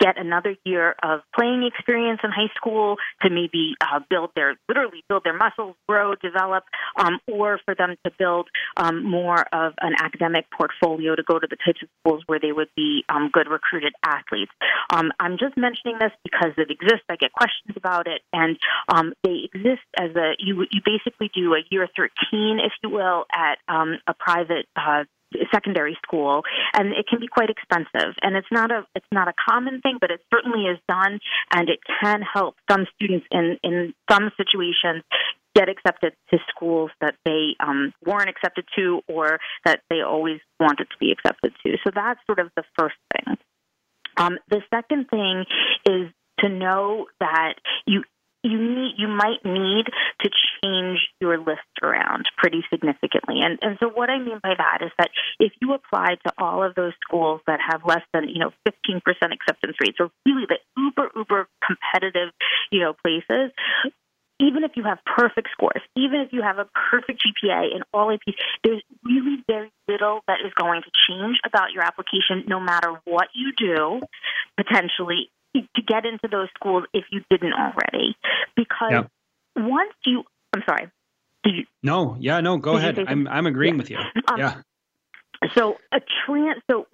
[0.00, 5.02] get another year of playing experience in high school to maybe uh, build their literally
[5.08, 6.64] build their muscles, grow, develop,
[6.98, 11.46] um, or for them to build um, more of an academic portfolio to go to
[11.48, 14.52] the types of schools where they would be um, good recruited athletes.
[14.90, 17.04] Um, I'm just mentioning this because it exists.
[17.08, 21.54] I get questions about it, and um, they exist as a you you basically do
[21.54, 25.04] a year 13, if you will, at um, a private uh,
[25.52, 26.42] secondary school
[26.74, 28.14] and it can be quite expensive.
[28.22, 31.18] And it's not a it's not a common thing but it certainly is done
[31.52, 35.02] and it can help some students in in some situations
[35.54, 40.84] get accepted to schools that they um, weren't accepted to or that they always wanted
[40.90, 41.76] to be accepted to.
[41.84, 43.36] So that's sort of the first thing.
[44.16, 45.44] Um, the second thing
[45.86, 47.54] is to know that
[47.86, 48.02] you
[48.44, 49.86] you need you might need
[50.20, 50.30] to
[50.62, 53.40] change your list around pretty significantly.
[53.42, 56.62] And and so what I mean by that is that if you apply to all
[56.62, 59.00] of those schools that have less than, you know, 15%
[59.32, 62.30] acceptance rates or really the uber uber competitive,
[62.70, 63.50] you know, places,
[64.40, 68.08] even if you have perfect scores, even if you have a perfect GPA in all
[68.08, 73.00] APs, there's really very little that is going to change about your application no matter
[73.04, 74.00] what you do,
[74.56, 78.16] potentially to get into those schools if you didn't already.
[78.56, 79.10] Because yep.
[79.56, 80.90] once you, I'm sorry.
[81.44, 82.98] You, no, yeah, no, go ahead.
[82.98, 83.78] I'm I'm agreeing yeah.
[83.78, 83.98] with you.
[84.28, 84.62] Um, yeah.
[85.54, 86.86] So a trans, so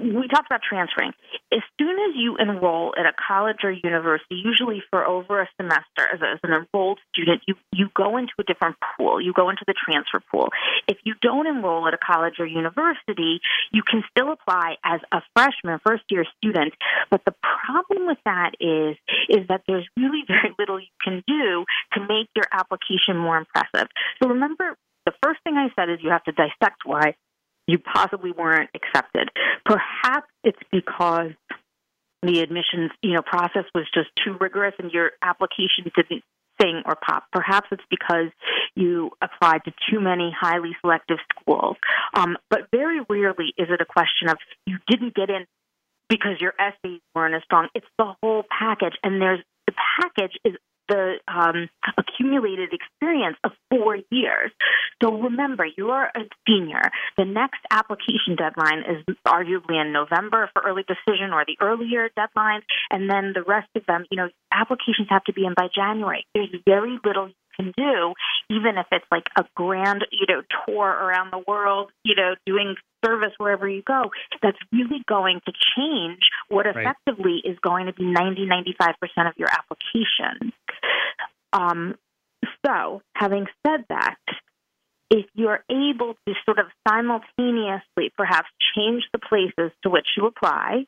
[0.00, 1.12] we talked about transferring.
[1.52, 6.04] As soon as you enroll at a college or university, usually for over a semester
[6.12, 9.20] as, a, as, an enrolled student, you, you go into a different pool.
[9.20, 10.48] You go into the transfer pool.
[10.88, 13.40] If you don't enroll at a college or university,
[13.72, 16.74] you can still apply as a freshman, first year student.
[17.10, 17.34] But the
[17.66, 18.96] problem with that is,
[19.28, 23.88] is that there's really very little you can do to make your application more impressive.
[24.22, 27.14] So remember, the first thing I said is you have to dissect why
[27.66, 29.30] you possibly weren't accepted.
[29.64, 31.32] Perhaps it's because
[32.22, 36.22] the admissions, you know, process was just too rigorous and your application didn't
[36.60, 37.24] sing or pop.
[37.32, 38.30] Perhaps it's because
[38.74, 41.76] you applied to too many highly selective schools.
[42.14, 45.46] Um, but very rarely is it a question of you didn't get in
[46.08, 47.68] because your essays weren't as strong.
[47.74, 50.54] It's the whole package, and there's the package is
[50.88, 54.50] the um, accumulated experience of four years.
[55.02, 56.90] So remember, you're a senior.
[57.18, 62.62] The next application deadline is arguably in November for early decision or the earlier deadlines,
[62.90, 66.26] and then the rest of them, you know, applications have to be in by January.
[66.34, 68.14] There's very little can do,
[68.50, 72.76] even if it's like a grand, you know, tour around the world, you know, doing
[73.04, 74.10] service wherever you go,
[74.42, 77.52] that's really going to change what effectively right.
[77.52, 80.52] is going to be 90, 95% of your application.
[81.52, 81.94] Um,
[82.64, 84.16] so, having said that,
[85.10, 90.86] if you're able to sort of simultaneously perhaps change the places to which you apply,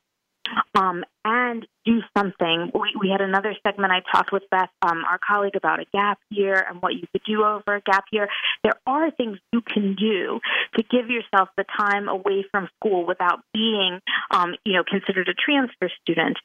[0.75, 2.71] um, and do something.
[2.75, 6.19] We, we, had another segment I talked with Beth, um, our colleague, about a gap
[6.31, 8.29] year and what you could do over a gap year.
[8.63, 10.41] There are things you can do
[10.77, 15.35] to give yourself the time away from school without being, um, you know, considered a
[15.35, 16.37] transfer student.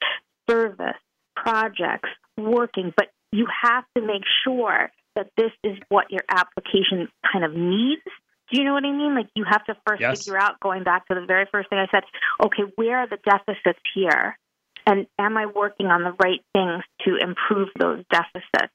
[0.50, 0.98] Service,
[1.36, 7.46] projects, working, but you have to make sure that this is what your application kind
[7.46, 8.02] of needs
[8.52, 9.16] do you know what I mean?
[9.16, 10.24] Like you have to first yes.
[10.24, 12.04] figure out, going back to the very first thing I said,
[12.44, 14.38] okay, where are the deficits here?
[14.86, 18.74] And am I working on the right things to improve those deficits?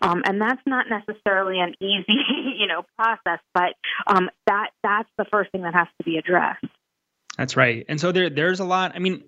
[0.00, 2.18] Um, and that's not necessarily an easy,
[2.58, 3.74] you know, process, but
[4.06, 6.64] um, that that's the first thing that has to be addressed.
[7.38, 7.86] That's right.
[7.88, 8.92] And so there there's a lot.
[8.94, 9.24] I mean,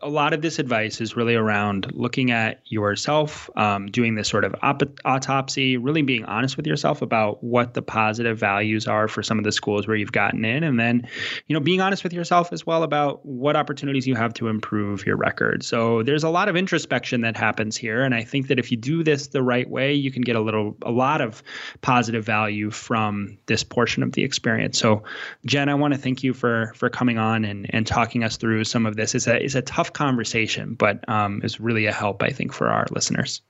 [0.00, 4.44] a lot of this advice is really around looking at yourself, um, doing this sort
[4.44, 9.24] of op- autopsy, really being honest with yourself about what the positive values are for
[9.24, 11.08] some of the schools where you've gotten in, and then,
[11.48, 15.04] you know, being honest with yourself as well about what opportunities you have to improve
[15.04, 15.64] your record.
[15.64, 18.76] So there's a lot of introspection that happens here, and I think that if you
[18.76, 21.42] do this the right way, you can get a little, a lot of
[21.80, 24.78] positive value from this portion of the experience.
[24.78, 25.02] So,
[25.44, 28.64] Jen, I want to thank you for for coming on and, and talking us through
[28.64, 29.14] some of this.
[29.14, 32.68] It's a, it's a tough conversation, but um, is really a help, I think, for
[32.68, 33.42] our listeners.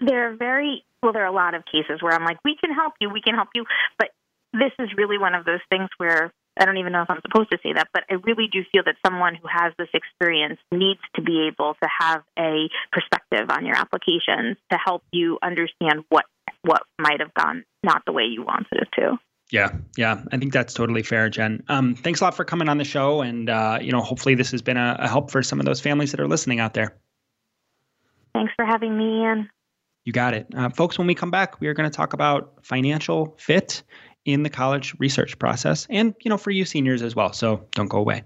[0.00, 2.72] There are very, well, there are a lot of cases where I'm like, we can
[2.74, 3.64] help you, we can help you.
[3.98, 4.10] But
[4.52, 7.50] this is really one of those things where I don't even know if I'm supposed
[7.50, 11.00] to say that, but I really do feel that someone who has this experience needs
[11.16, 16.26] to be able to have a perspective on your applications to help you understand what
[16.64, 19.18] what might have gone not the way you wanted it to.
[19.52, 21.62] Yeah, yeah, I think that's totally fair, Jen.
[21.68, 24.50] Um, thanks a lot for coming on the show, and uh, you know, hopefully, this
[24.50, 26.96] has been a, a, help for some of those families that are listening out there.
[28.32, 29.50] Thanks for having me, Ian.
[30.06, 30.96] You got it, uh, folks.
[30.96, 33.82] When we come back, we are going to talk about financial fit
[34.24, 37.34] in the college research process, and you know, for you seniors as well.
[37.34, 38.24] So don't go away.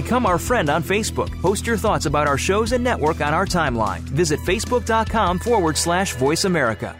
[0.00, 1.30] Become our friend on Facebook.
[1.42, 4.00] Post your thoughts about our shows and network on our timeline.
[4.00, 6.96] Visit facebook.com forward slash voice America.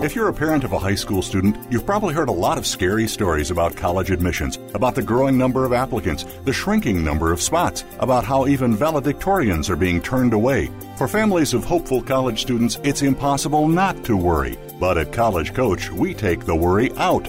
[0.00, 2.66] If you're a parent of a high school student, you've probably heard a lot of
[2.66, 7.42] scary stories about college admissions, about the growing number of applicants, the shrinking number of
[7.42, 10.70] spots, about how even valedictorians are being turned away.
[10.96, 14.56] For families of hopeful college students, it's impossible not to worry.
[14.80, 17.28] But at College Coach, we take the worry out.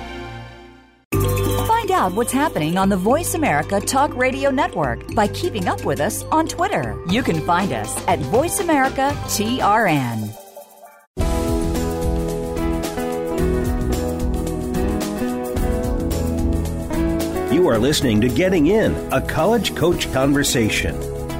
[1.66, 6.00] Find out what's happening on the Voice America Talk Radio Network by keeping up with
[6.00, 6.98] us on Twitter.
[7.08, 10.32] You can find us at Voice America TRN.
[17.52, 21.15] You are listening to Getting In, a college coach conversation.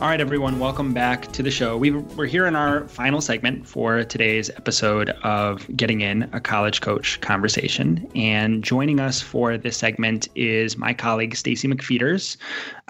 [0.00, 1.76] All right, everyone, welcome back to the show.
[1.76, 6.80] we are here in our final segment for today's episode of Getting In a College
[6.80, 8.10] Coach Conversation.
[8.14, 12.38] And joining us for this segment is my colleague, Stacy McFeeters,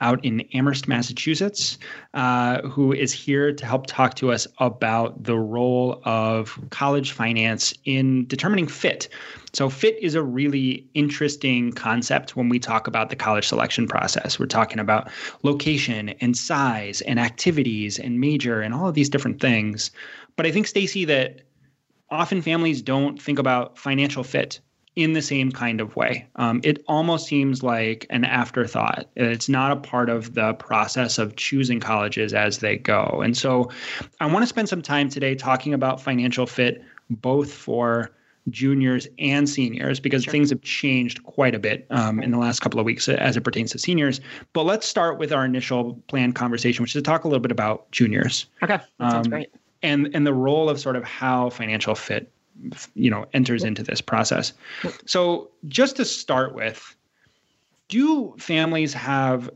[0.00, 1.78] out in Amherst, Massachusetts,
[2.14, 7.74] uh, who is here to help talk to us about the role of college finance
[7.86, 9.08] in determining fit
[9.52, 14.38] So, fit is a really interesting concept when we talk about the college selection process.
[14.38, 15.10] We're talking about
[15.42, 19.90] location and size and activities and major and all of these different things.
[20.36, 21.42] But I think, Stacy, that
[22.10, 24.60] often families don't think about financial fit
[24.96, 26.26] in the same kind of way.
[26.36, 29.06] Um, it almost seems like an afterthought.
[29.16, 33.20] It's not a part of the process of choosing colleges as they go.
[33.24, 33.70] And so
[34.20, 38.10] I want to spend some time today talking about financial fit, both for
[38.50, 40.32] juniors and seniors because sure.
[40.32, 43.42] things have changed quite a bit um, in the last couple of weeks as it
[43.42, 44.20] pertains to seniors.
[44.52, 47.52] But let's start with our initial planned conversation, which is to talk a little bit
[47.52, 48.46] about juniors.
[48.62, 49.50] Okay, that sounds um, great.
[49.82, 52.30] And and the role of sort of how financial fit,
[52.94, 54.52] you know, enters into this process.
[55.06, 56.94] So just to start with,
[57.88, 59.50] do families have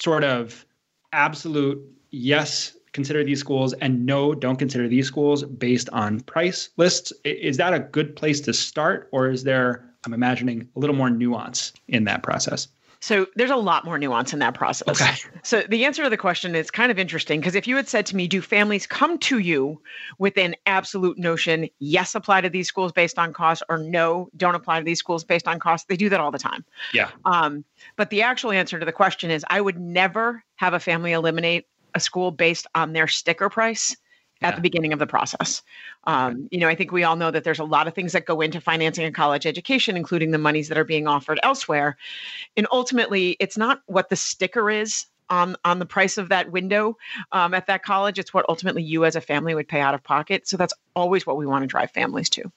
[0.00, 0.64] sort of
[1.12, 1.80] absolute
[2.10, 7.12] yes consider these schools and no, don't consider these schools based on price lists.
[7.24, 11.10] Is that a good place to start, or is there, I'm imagining, a little more
[11.10, 12.68] nuance in that process?
[13.00, 14.88] So there's a lot more nuance in that process.
[14.88, 15.14] Okay.
[15.42, 18.06] So the answer to the question is kind of interesting because if you had said
[18.06, 19.78] to me, do families come to you
[20.16, 24.54] with an absolute notion, yes, apply to these schools based on cost, or no, don't
[24.54, 25.86] apply to these schools based on cost?
[25.86, 26.64] They do that all the time.
[26.94, 27.10] Yeah.
[27.26, 27.62] Um,
[27.96, 31.66] but the actual answer to the question is I would never have a family eliminate
[31.94, 33.96] a school based on their sticker price
[34.42, 34.56] at yeah.
[34.56, 35.62] the beginning of the process.
[36.04, 38.26] Um, you know, I think we all know that there's a lot of things that
[38.26, 41.96] go into financing a college education, including the monies that are being offered elsewhere.
[42.56, 46.96] And ultimately, it's not what the sticker is on on the price of that window
[47.32, 48.18] um, at that college.
[48.18, 50.46] It's what ultimately you as a family would pay out of pocket.
[50.46, 52.50] So that's always what we want to drive families to.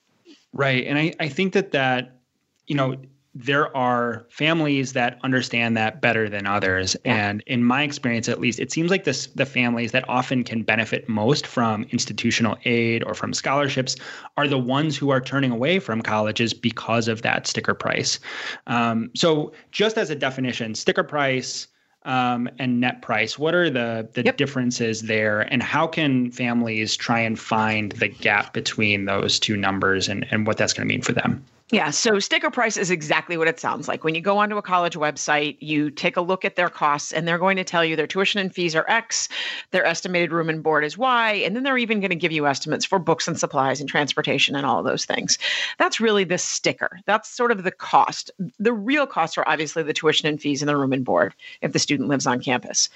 [0.54, 2.20] Right, and I I think that that
[2.66, 2.98] you know
[3.38, 6.96] there are families that understand that better than others.
[7.06, 7.30] Yeah.
[7.30, 10.64] And in my experience, at least, it seems like this, the families that often can
[10.64, 13.96] benefit most from institutional aid or from scholarships
[14.38, 18.20] are the ones who are turning away from colleges because of that sticker price.
[18.66, 21.68] Um, so, just as a definition, sticker price.
[22.06, 23.38] Um, and net price.
[23.38, 24.38] What are the the yep.
[24.38, 30.08] differences there, and how can families try and find the gap between those two numbers,
[30.08, 31.44] and and what that's going to mean for them?
[31.70, 34.06] Yeah, so sticker price is exactly what it sounds like.
[34.06, 37.28] When you go onto a college website, you take a look at their costs and
[37.28, 39.28] they're going to tell you their tuition and fees are X,
[39.72, 42.48] their estimated room and board is Y, and then they're even going to give you
[42.48, 45.38] estimates for books and supplies and transportation and all those things.
[45.78, 47.02] That's really the sticker.
[47.06, 48.32] That's sort of the cost.
[48.60, 51.74] The real costs are obviously the tuition and fees and the room and board if
[51.74, 52.90] the student lives on campus.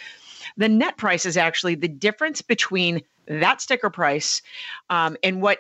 [0.56, 4.42] The net price is actually the difference between that sticker price
[4.90, 5.60] um, and what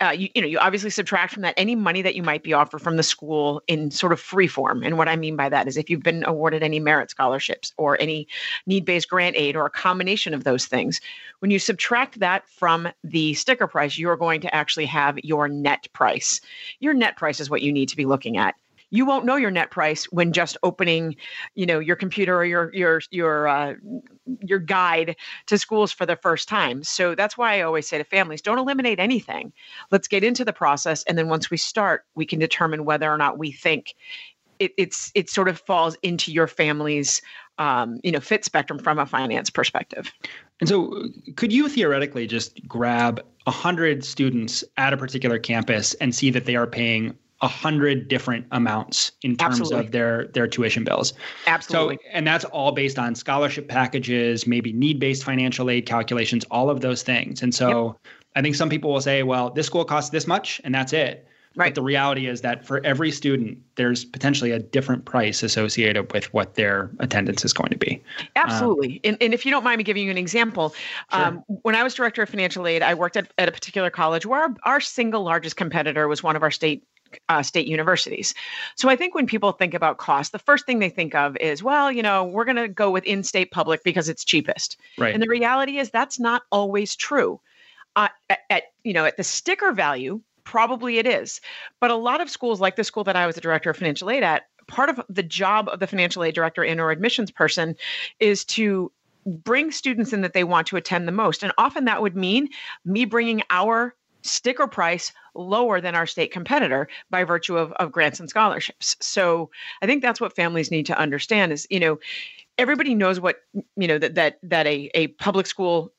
[0.00, 2.52] uh, you, you know you obviously subtract from that any money that you might be
[2.52, 4.82] offered from the school in sort of free form.
[4.82, 8.00] And what i mean by that is if you've been awarded any merit scholarships or
[8.00, 8.26] any
[8.66, 11.00] need-based grant aid or a combination of those things
[11.40, 15.88] when you subtract that from the sticker price you're going to actually have your net
[15.92, 16.40] price.
[16.80, 18.54] Your net price is what you need to be looking at
[18.90, 21.16] you won't know your net price when just opening
[21.54, 23.74] you know your computer or your your your uh,
[24.42, 25.16] your guide
[25.46, 26.82] to schools for the first time.
[26.82, 29.52] So that's why i always say to families don't eliminate anything.
[29.90, 33.18] Let's get into the process and then once we start we can determine whether or
[33.18, 33.94] not we think
[34.58, 37.22] it, it's it sort of falls into your family's
[37.58, 40.12] um, you know fit spectrum from a finance perspective.
[40.60, 46.30] And so could you theoretically just grab 100 students at a particular campus and see
[46.30, 49.86] that they are paying a hundred different amounts in terms Absolutely.
[49.86, 51.12] of their their tuition bills.
[51.46, 51.96] Absolutely.
[51.96, 56.68] So, and that's all based on scholarship packages, maybe need based financial aid calculations, all
[56.70, 57.42] of those things.
[57.42, 58.12] And so, yep.
[58.36, 61.26] I think some people will say, well, this school costs this much, and that's it.
[61.56, 61.70] Right.
[61.70, 66.32] But the reality is that for every student, there's potentially a different price associated with
[66.32, 68.00] what their attendance is going to be.
[68.36, 68.96] Absolutely.
[68.96, 70.74] Um, and, and if you don't mind me giving you an example,
[71.12, 71.20] sure.
[71.20, 74.24] um, when I was director of financial aid, I worked at, at a particular college
[74.24, 76.84] where our, our single largest competitor was one of our state
[77.28, 78.34] uh, state universities.
[78.76, 81.62] So I think when people think about cost, the first thing they think of is,
[81.62, 84.78] well, you know, we're going to go with in-state public because it's cheapest.
[84.96, 85.14] Right.
[85.14, 87.40] And the reality is that's not always true.
[87.96, 91.40] Uh, at, at you know at the sticker value, probably it is.
[91.80, 94.10] But a lot of schools, like the school that I was the director of financial
[94.10, 97.74] aid at, part of the job of the financial aid director and or admissions person
[98.20, 98.92] is to
[99.26, 101.42] bring students in that they want to attend the most.
[101.42, 102.48] And often that would mean
[102.84, 108.20] me bringing our sticker price lower than our state competitor by virtue of, of grants
[108.20, 108.96] and scholarships.
[109.00, 109.50] So
[109.82, 111.98] I think that's what families need to understand is, you know,
[112.58, 113.36] everybody knows what,
[113.76, 115.92] you know, that that that a, a public school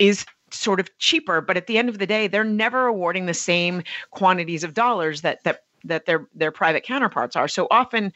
[0.00, 3.34] is sort of cheaper, but at the end of the day, they're never awarding the
[3.34, 7.48] same quantities of dollars that that that their their private counterparts are.
[7.48, 8.12] So often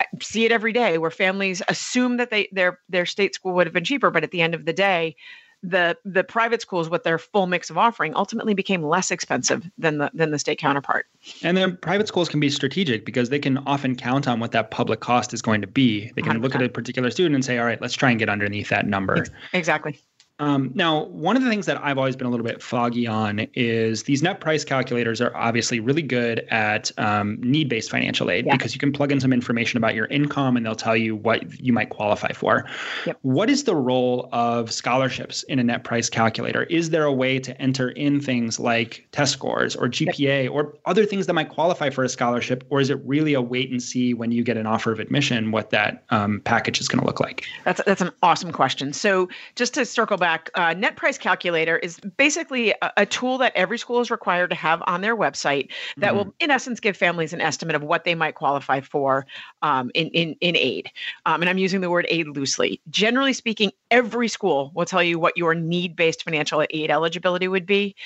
[0.00, 3.66] I see it every day where families assume that they their their state school would
[3.66, 5.16] have been cheaper, but at the end of the day,
[5.62, 9.98] the the private schools with their full mix of offering ultimately became less expensive than
[9.98, 11.06] the than the state counterpart.
[11.42, 14.70] And then private schools can be strategic because they can often count on what that
[14.70, 16.10] public cost is going to be.
[16.16, 16.42] They can 100%.
[16.42, 18.86] look at a particular student and say, all right, let's try and get underneath that
[18.86, 19.24] number.
[19.52, 20.00] Exactly.
[20.38, 23.46] Um, now, one of the things that I've always been a little bit foggy on
[23.54, 28.46] is these net price calculators are obviously really good at um, need based financial aid
[28.46, 28.56] yeah.
[28.56, 31.60] because you can plug in some information about your income and they'll tell you what
[31.60, 32.64] you might qualify for.
[33.06, 33.18] Yep.
[33.22, 36.64] What is the role of scholarships in a net price calculator?
[36.64, 40.52] Is there a way to enter in things like test scores or GPA yep.
[40.52, 42.64] or other things that might qualify for a scholarship?
[42.70, 45.52] Or is it really a wait and see when you get an offer of admission
[45.52, 47.44] what that um, package is going to look like?
[47.64, 48.92] That's, that's an awesome question.
[48.92, 53.52] So, just to circle back, uh, Net Price Calculator is basically a, a, tool that
[53.56, 56.16] every school is required to have on their website that mm-hmm.
[56.16, 59.26] will, in essence, give families an estimate of what they might qualify for
[59.62, 60.88] um, in, in, in aid.
[61.26, 62.80] Um, and I'm using the word aid loosely.
[62.88, 67.66] Generally speaking, every school will tell you what your need based financial aid eligibility would
[67.66, 67.96] be.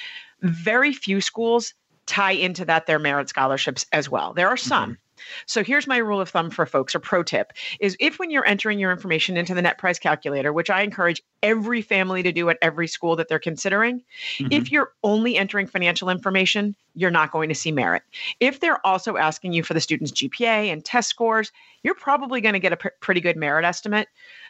[0.40, 1.74] Very few schools
[2.06, 4.32] tie into that their merit scholarships as well.
[4.32, 4.92] There are some.
[4.92, 5.05] Mm-hmm.
[5.46, 8.46] So here's my rule of thumb for folks or pro tip is if when you're
[8.46, 12.48] entering your information into the net price calculator, which I encourage every family to do
[12.50, 14.02] at every school that they're considering,
[14.38, 14.52] mm-hmm.
[14.52, 18.02] if you're only entering financial information, you're not going to see merit.
[18.40, 21.52] If they're also asking you for the student's GPA and test scores,
[21.82, 24.08] you're probably going to get a pr- pretty good merit estimate.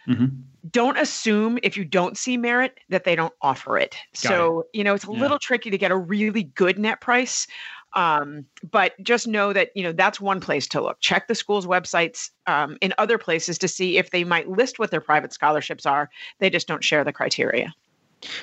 [0.09, 0.27] Mm-hmm.
[0.71, 3.97] Don't assume if you don't see merit that they don't offer it.
[4.23, 4.67] Got so, it.
[4.79, 5.21] you know, it's a yeah.
[5.21, 7.47] little tricky to get a really good net price
[7.97, 11.01] um, but just know that you know that's one place to look.
[11.01, 14.91] Check the school's websites um, in other places to see if they might list what
[14.91, 16.11] their private scholarships are.
[16.39, 17.75] They just don't share the criteria.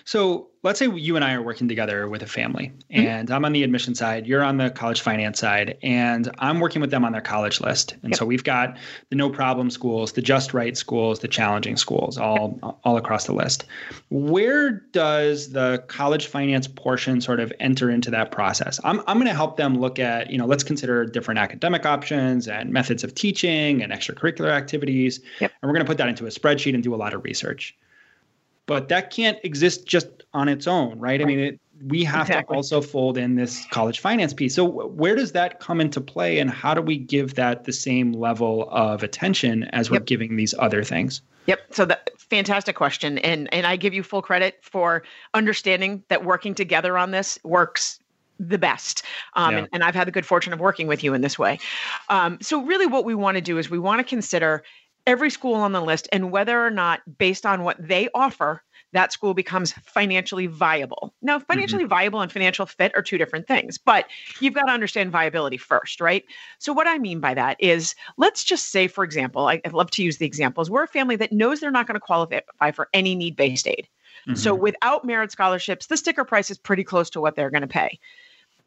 [0.05, 3.05] So let's say you and I are working together with a family, mm-hmm.
[3.05, 6.79] and I'm on the admission side, you're on the college finance side, and I'm working
[6.81, 7.93] with them on their college list.
[8.03, 8.19] And yep.
[8.19, 8.77] so we've got
[9.09, 12.75] the no problem schools, the just right schools, the challenging schools, all yep.
[12.83, 13.65] all across the list.
[14.09, 18.79] Where does the college finance portion sort of enter into that process?
[18.83, 22.47] I'm I'm going to help them look at, you know, let's consider different academic options
[22.47, 25.51] and methods of teaching and extracurricular activities, yep.
[25.61, 27.75] and we're going to put that into a spreadsheet and do a lot of research
[28.65, 31.21] but that can't exist just on its own, right?
[31.21, 32.53] I mean, it, we have exactly.
[32.53, 34.55] to also fold in this college finance piece.
[34.55, 38.13] So, where does that come into play, and how do we give that the same
[38.13, 40.05] level of attention as we're yep.
[40.05, 41.21] giving these other things?
[41.45, 41.59] Yep.
[41.71, 45.03] So that fantastic question, and and I give you full credit for
[45.33, 47.99] understanding that working together on this works
[48.39, 49.03] the best.
[49.35, 49.57] Um, yeah.
[49.59, 51.59] and, and, I've had the good fortune of working with you in this way.
[52.09, 54.63] Um, so, really, what we want to do is we want to consider
[55.05, 59.11] every school on the list and whether or not, based on what they offer, that
[59.11, 61.13] school becomes financially viable.
[61.21, 61.45] Now, mm-hmm.
[61.45, 61.89] financially mm-hmm.
[61.89, 64.05] viable and financial fit are two different things, but
[64.39, 66.23] you've got to understand viability first, right?
[66.59, 69.91] So, what I mean by that is let's just say, for example, I, would love
[69.91, 70.69] to use the examples.
[70.69, 73.87] We're a family that knows they're not going to qualify for any need based aid.
[74.27, 74.35] Mm-hmm.
[74.35, 77.67] So, without merit scholarships, the sticker price is pretty close to what they're going to
[77.67, 77.99] pay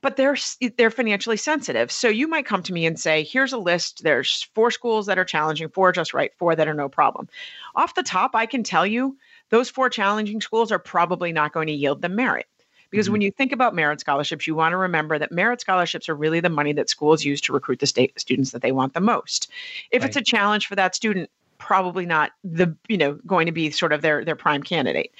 [0.06, 0.36] but they're
[0.76, 1.90] they're financially sensitive.
[1.90, 4.04] So you might come to me and say, "Here's a list.
[4.04, 7.28] There's four schools that are challenging, four just right, four that are no problem."
[7.74, 9.16] Off the top, I can tell you
[9.50, 12.46] those four challenging schools are probably not going to yield them merit.
[12.88, 13.14] Because mm-hmm.
[13.14, 16.38] when you think about merit scholarships, you want to remember that merit scholarships are really
[16.38, 19.50] the money that schools use to recruit the state students that they want the most.
[19.90, 20.08] If right.
[20.08, 23.92] it's a challenge for that student, probably not the you know going to be sort
[23.92, 25.12] of their their prime candidate.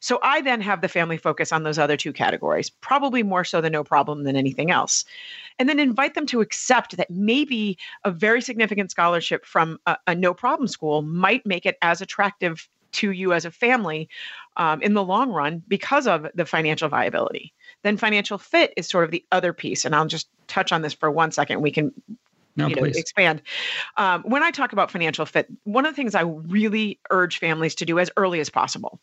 [0.00, 3.60] So i then have the family focus on those other two categories probably more so
[3.60, 5.04] the no problem than anything else
[5.58, 10.14] and then invite them to accept that maybe a very significant scholarship from a, a
[10.14, 14.08] no problem school might make it as attractive to you as a family
[14.56, 17.52] um, in the long run because of the financial viability.
[17.82, 20.92] Then financial fit is sort of the other piece and i'll just touch on this
[20.92, 21.60] for one second.
[21.60, 21.92] We can
[22.56, 23.42] no, you know, expand.
[23.96, 27.74] Um, when I talk about financial fit, one of the things I really urge families
[27.76, 29.00] to do as early as possible,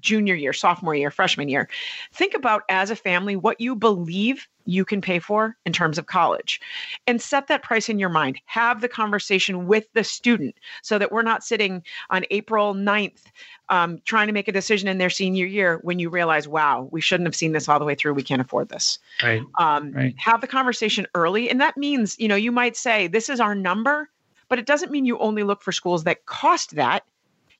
[0.00, 1.68] junior year, sophomore year, freshman year,
[2.12, 6.06] think about as a family what you believe you can pay for in terms of
[6.06, 6.60] college
[7.06, 8.38] and set that price in your mind.
[8.46, 13.22] Have the conversation with the student so that we're not sitting on April 9th
[13.68, 17.00] um, trying to make a decision in their senior year when you realize, wow, we
[17.00, 18.14] shouldn't have seen this all the way through.
[18.14, 18.98] We can't afford this.
[19.22, 19.42] Right.
[19.58, 20.14] Um, right.
[20.18, 21.50] Have the conversation early.
[21.50, 24.08] And that means, you know, you might say, this is our number,
[24.48, 27.04] but it doesn't mean you only look for schools that cost that.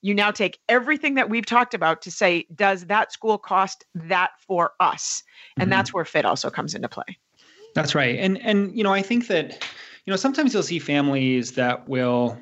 [0.02, 4.30] You now take everything that we've talked about to say, does that school cost that
[4.46, 5.22] for us?
[5.56, 5.70] And mm-hmm.
[5.70, 7.18] that's where fit also comes into play.
[7.74, 8.18] That's right.
[8.18, 9.64] And and you know, I think that
[10.04, 12.38] you know, sometimes you'll see families that will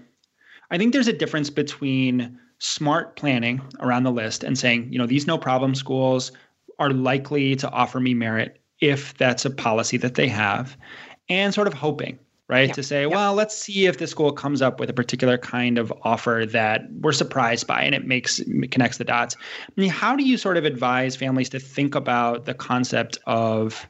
[0.70, 5.06] I think there's a difference between smart planning around the list and saying, you know,
[5.06, 6.32] these no problem schools
[6.78, 10.76] are likely to offer me merit if that's a policy that they have,
[11.28, 12.18] and sort of hoping.
[12.48, 12.72] Right?
[12.74, 15.92] To say, well, let's see if the school comes up with a particular kind of
[16.02, 19.36] offer that we're surprised by and it makes it connects the dots.
[19.66, 23.88] I mean, how do you sort of advise families to think about the concept of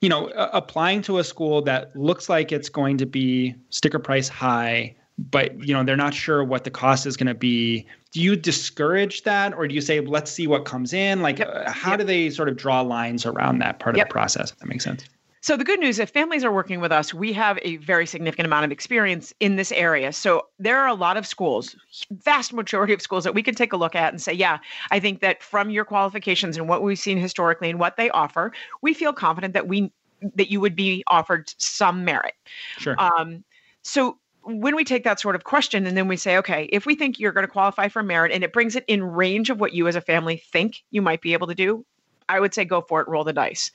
[0.00, 4.28] you know, applying to a school that looks like it's going to be sticker price
[4.28, 8.22] high, but you know they're not sure what the cost is going to be do
[8.22, 11.50] you discourage that or do you say let's see what comes in like yep.
[11.52, 12.00] uh, how yep.
[12.00, 14.06] do they sort of draw lines around that part yep.
[14.06, 15.04] of the process if that makes sense
[15.40, 18.46] so the good news if families are working with us we have a very significant
[18.46, 20.12] amount of experience in this area.
[20.12, 21.76] So there are a lot of schools
[22.10, 24.58] vast majority of schools that we can take a look at and say yeah
[24.90, 28.52] i think that from your qualifications and what we've seen historically and what they offer
[28.82, 29.90] we feel confident that we
[30.34, 32.34] that you would be offered some merit.
[32.78, 32.96] Sure.
[32.98, 33.44] Um,
[33.82, 36.94] so when we take that sort of question and then we say, okay, if we
[36.94, 39.74] think you're going to qualify for merit and it brings it in range of what
[39.74, 41.84] you as a family think you might be able to do,
[42.28, 43.70] I would say go for it, roll the dice.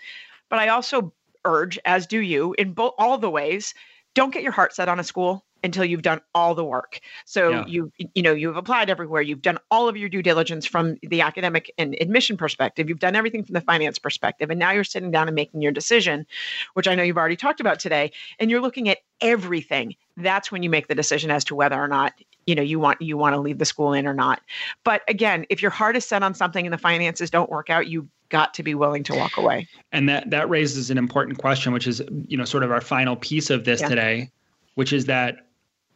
[0.49, 1.13] But I also
[1.45, 3.73] urge, as do you, in both all the ways,
[4.15, 6.99] don't get your heart set on a school until you've done all the work.
[7.25, 7.65] So yeah.
[7.67, 11.21] you you know you've applied everywhere, you've done all of your due diligence from the
[11.21, 15.11] academic and admission perspective, you've done everything from the finance perspective, and now you're sitting
[15.11, 16.25] down and making your decision,
[16.73, 19.95] which I know you've already talked about today, and you're looking at everything.
[20.17, 22.13] That's when you make the decision as to whether or not
[22.45, 24.41] you know you want you want to leave the school in or not.
[24.83, 27.87] But again, if your heart is set on something and the finances don't work out,
[27.87, 29.67] you got to be willing to walk away.
[29.91, 33.15] And that that raises an important question, which is you know sort of our final
[33.15, 33.89] piece of this yeah.
[33.89, 34.31] today,
[34.75, 35.47] which is that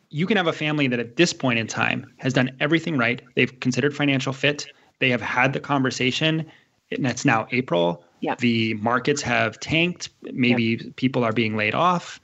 [0.09, 3.21] you can have a family that at this point in time has done everything right.
[3.35, 4.67] They've considered financial fit.
[4.99, 6.45] They have had the conversation,
[6.91, 8.03] and it's now April.
[8.21, 8.39] Yep.
[8.39, 10.09] The markets have tanked.
[10.21, 10.95] Maybe yep.
[10.95, 12.19] people are being laid off.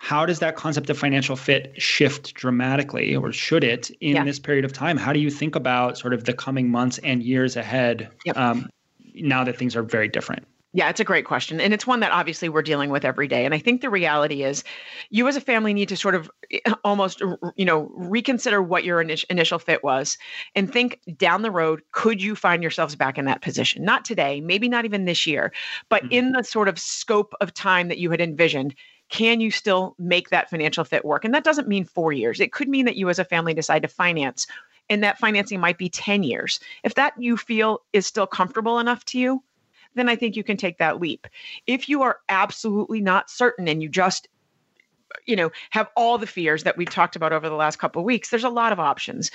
[0.00, 4.24] How does that concept of financial fit shift dramatically, or should it in yeah.
[4.24, 4.96] this period of time?
[4.96, 8.36] How do you think about sort of the coming months and years ahead yep.
[8.36, 8.68] um,
[9.14, 10.46] now that things are very different?
[10.74, 11.62] Yeah, it's a great question.
[11.62, 13.46] And it's one that obviously we're dealing with every day.
[13.46, 14.64] And I think the reality is
[15.08, 16.30] you as a family need to sort of
[16.84, 17.22] almost,
[17.56, 20.18] you know, reconsider what your initial fit was
[20.54, 23.82] and think down the road, could you find yourselves back in that position?
[23.82, 25.52] Not today, maybe not even this year,
[25.88, 26.12] but mm-hmm.
[26.12, 28.74] in the sort of scope of time that you had envisioned
[29.08, 31.24] can you still make that financial fit work?
[31.24, 32.40] And that doesn't mean four years.
[32.40, 34.46] It could mean that you as a family decide to finance,
[34.90, 36.60] and that financing might be 10 years.
[36.82, 39.42] If that you feel is still comfortable enough to you,
[39.94, 41.26] then I think you can take that leap.
[41.66, 44.28] If you are absolutely not certain and you just
[45.26, 48.04] you know have all the fears that we've talked about over the last couple of
[48.04, 49.30] weeks there's a lot of options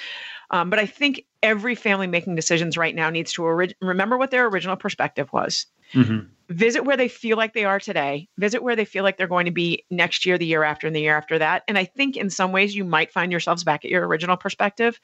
[0.52, 3.44] um, but i think every family making decisions right now needs to
[3.82, 6.20] remember what their original perspective was mm-hmm.
[6.50, 9.46] visit where they feel like they are today visit where they feel like they're going
[9.46, 12.18] to be next year the year after and the year after that and i think
[12.18, 15.00] in some ways you might find yourselves back at your original perspective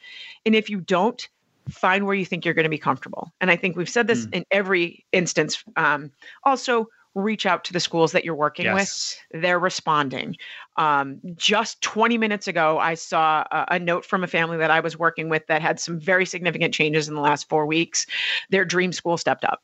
[0.45, 1.29] and if you don't
[1.69, 3.31] find where you think you're going to be comfortable.
[3.41, 4.33] And I think we've said this mm.
[4.33, 5.63] in every instance.
[5.75, 6.11] Um,
[6.43, 9.19] also, reach out to the schools that you're working yes.
[9.31, 9.41] with.
[9.41, 10.35] They're responding.
[10.77, 14.79] Um, just 20 minutes ago, I saw a, a, note from a family that I
[14.79, 18.05] was working with that had some very significant changes in the last four weeks.
[18.49, 19.61] Their dream school stepped up.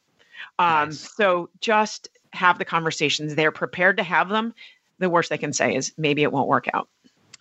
[0.60, 1.16] Um, nice.
[1.16, 3.36] So just have the conversations.
[3.36, 4.53] They're prepared to have them.
[4.99, 6.88] The worst they can say is maybe it won't work out.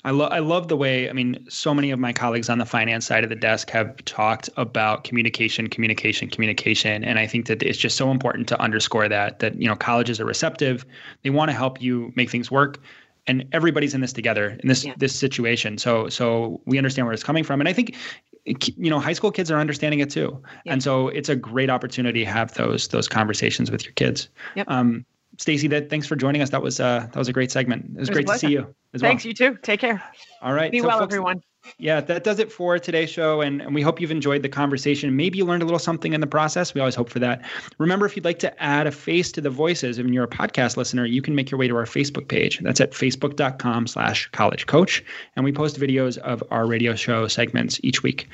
[0.07, 2.67] I love I love the way I mean so many of my colleagues on the
[2.67, 7.63] finance side of the desk have talked about communication communication communication and I think that
[7.63, 10.85] it's just so important to underscore that that you know colleges are receptive
[11.23, 12.79] they want to help you make things work
[13.27, 14.93] and everybody's in this together in this yeah.
[14.99, 17.97] this situation so so we understand where it's coming from and I think
[18.45, 20.73] you know high school kids are understanding it too yeah.
[20.73, 24.69] and so it's a great opportunity to have those those conversations with your kids yep.
[24.69, 25.05] um,
[25.39, 26.51] Stacy, that thanks for joining us.
[26.51, 27.85] That was uh, that was a great segment.
[27.85, 28.63] It was, it was great to see you.
[28.63, 29.11] Thanks, well.
[29.11, 29.59] Thanks, you too.
[29.63, 30.03] Take care.
[30.43, 30.71] All right.
[30.71, 31.43] Be so well, folks, everyone.
[31.79, 33.41] Yeah, that does it for today's show.
[33.41, 35.17] And, and we hope you've enjoyed the conversation.
[35.17, 36.75] Maybe you learned a little something in the process.
[36.75, 37.43] We always hope for that.
[37.79, 40.77] Remember, if you'd like to add a face to the voices and you're a podcast
[40.77, 42.61] listener, you can make your way to our Facebook page.
[42.61, 45.03] That's at facebook.com slash college coach.
[45.37, 48.29] And we post videos of our radio show segments each week.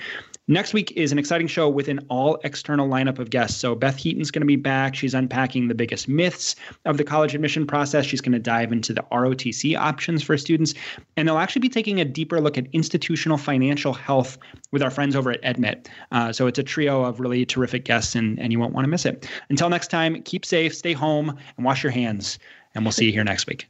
[0.51, 3.57] Next week is an exciting show with an all external lineup of guests.
[3.61, 4.97] So, Beth Heaton's going to be back.
[4.97, 8.05] She's unpacking the biggest myths of the college admission process.
[8.05, 10.75] She's going to dive into the ROTC options for students.
[11.17, 14.39] And they'll actually be taking a deeper look at institutional financial health
[14.73, 15.89] with our friends over at Admit.
[16.11, 18.91] Uh, so, it's a trio of really terrific guests, and, and you won't want to
[18.91, 19.29] miss it.
[19.51, 22.41] Until next time, keep safe, stay home, and wash your hands.
[22.75, 23.70] And we'll see you here next week.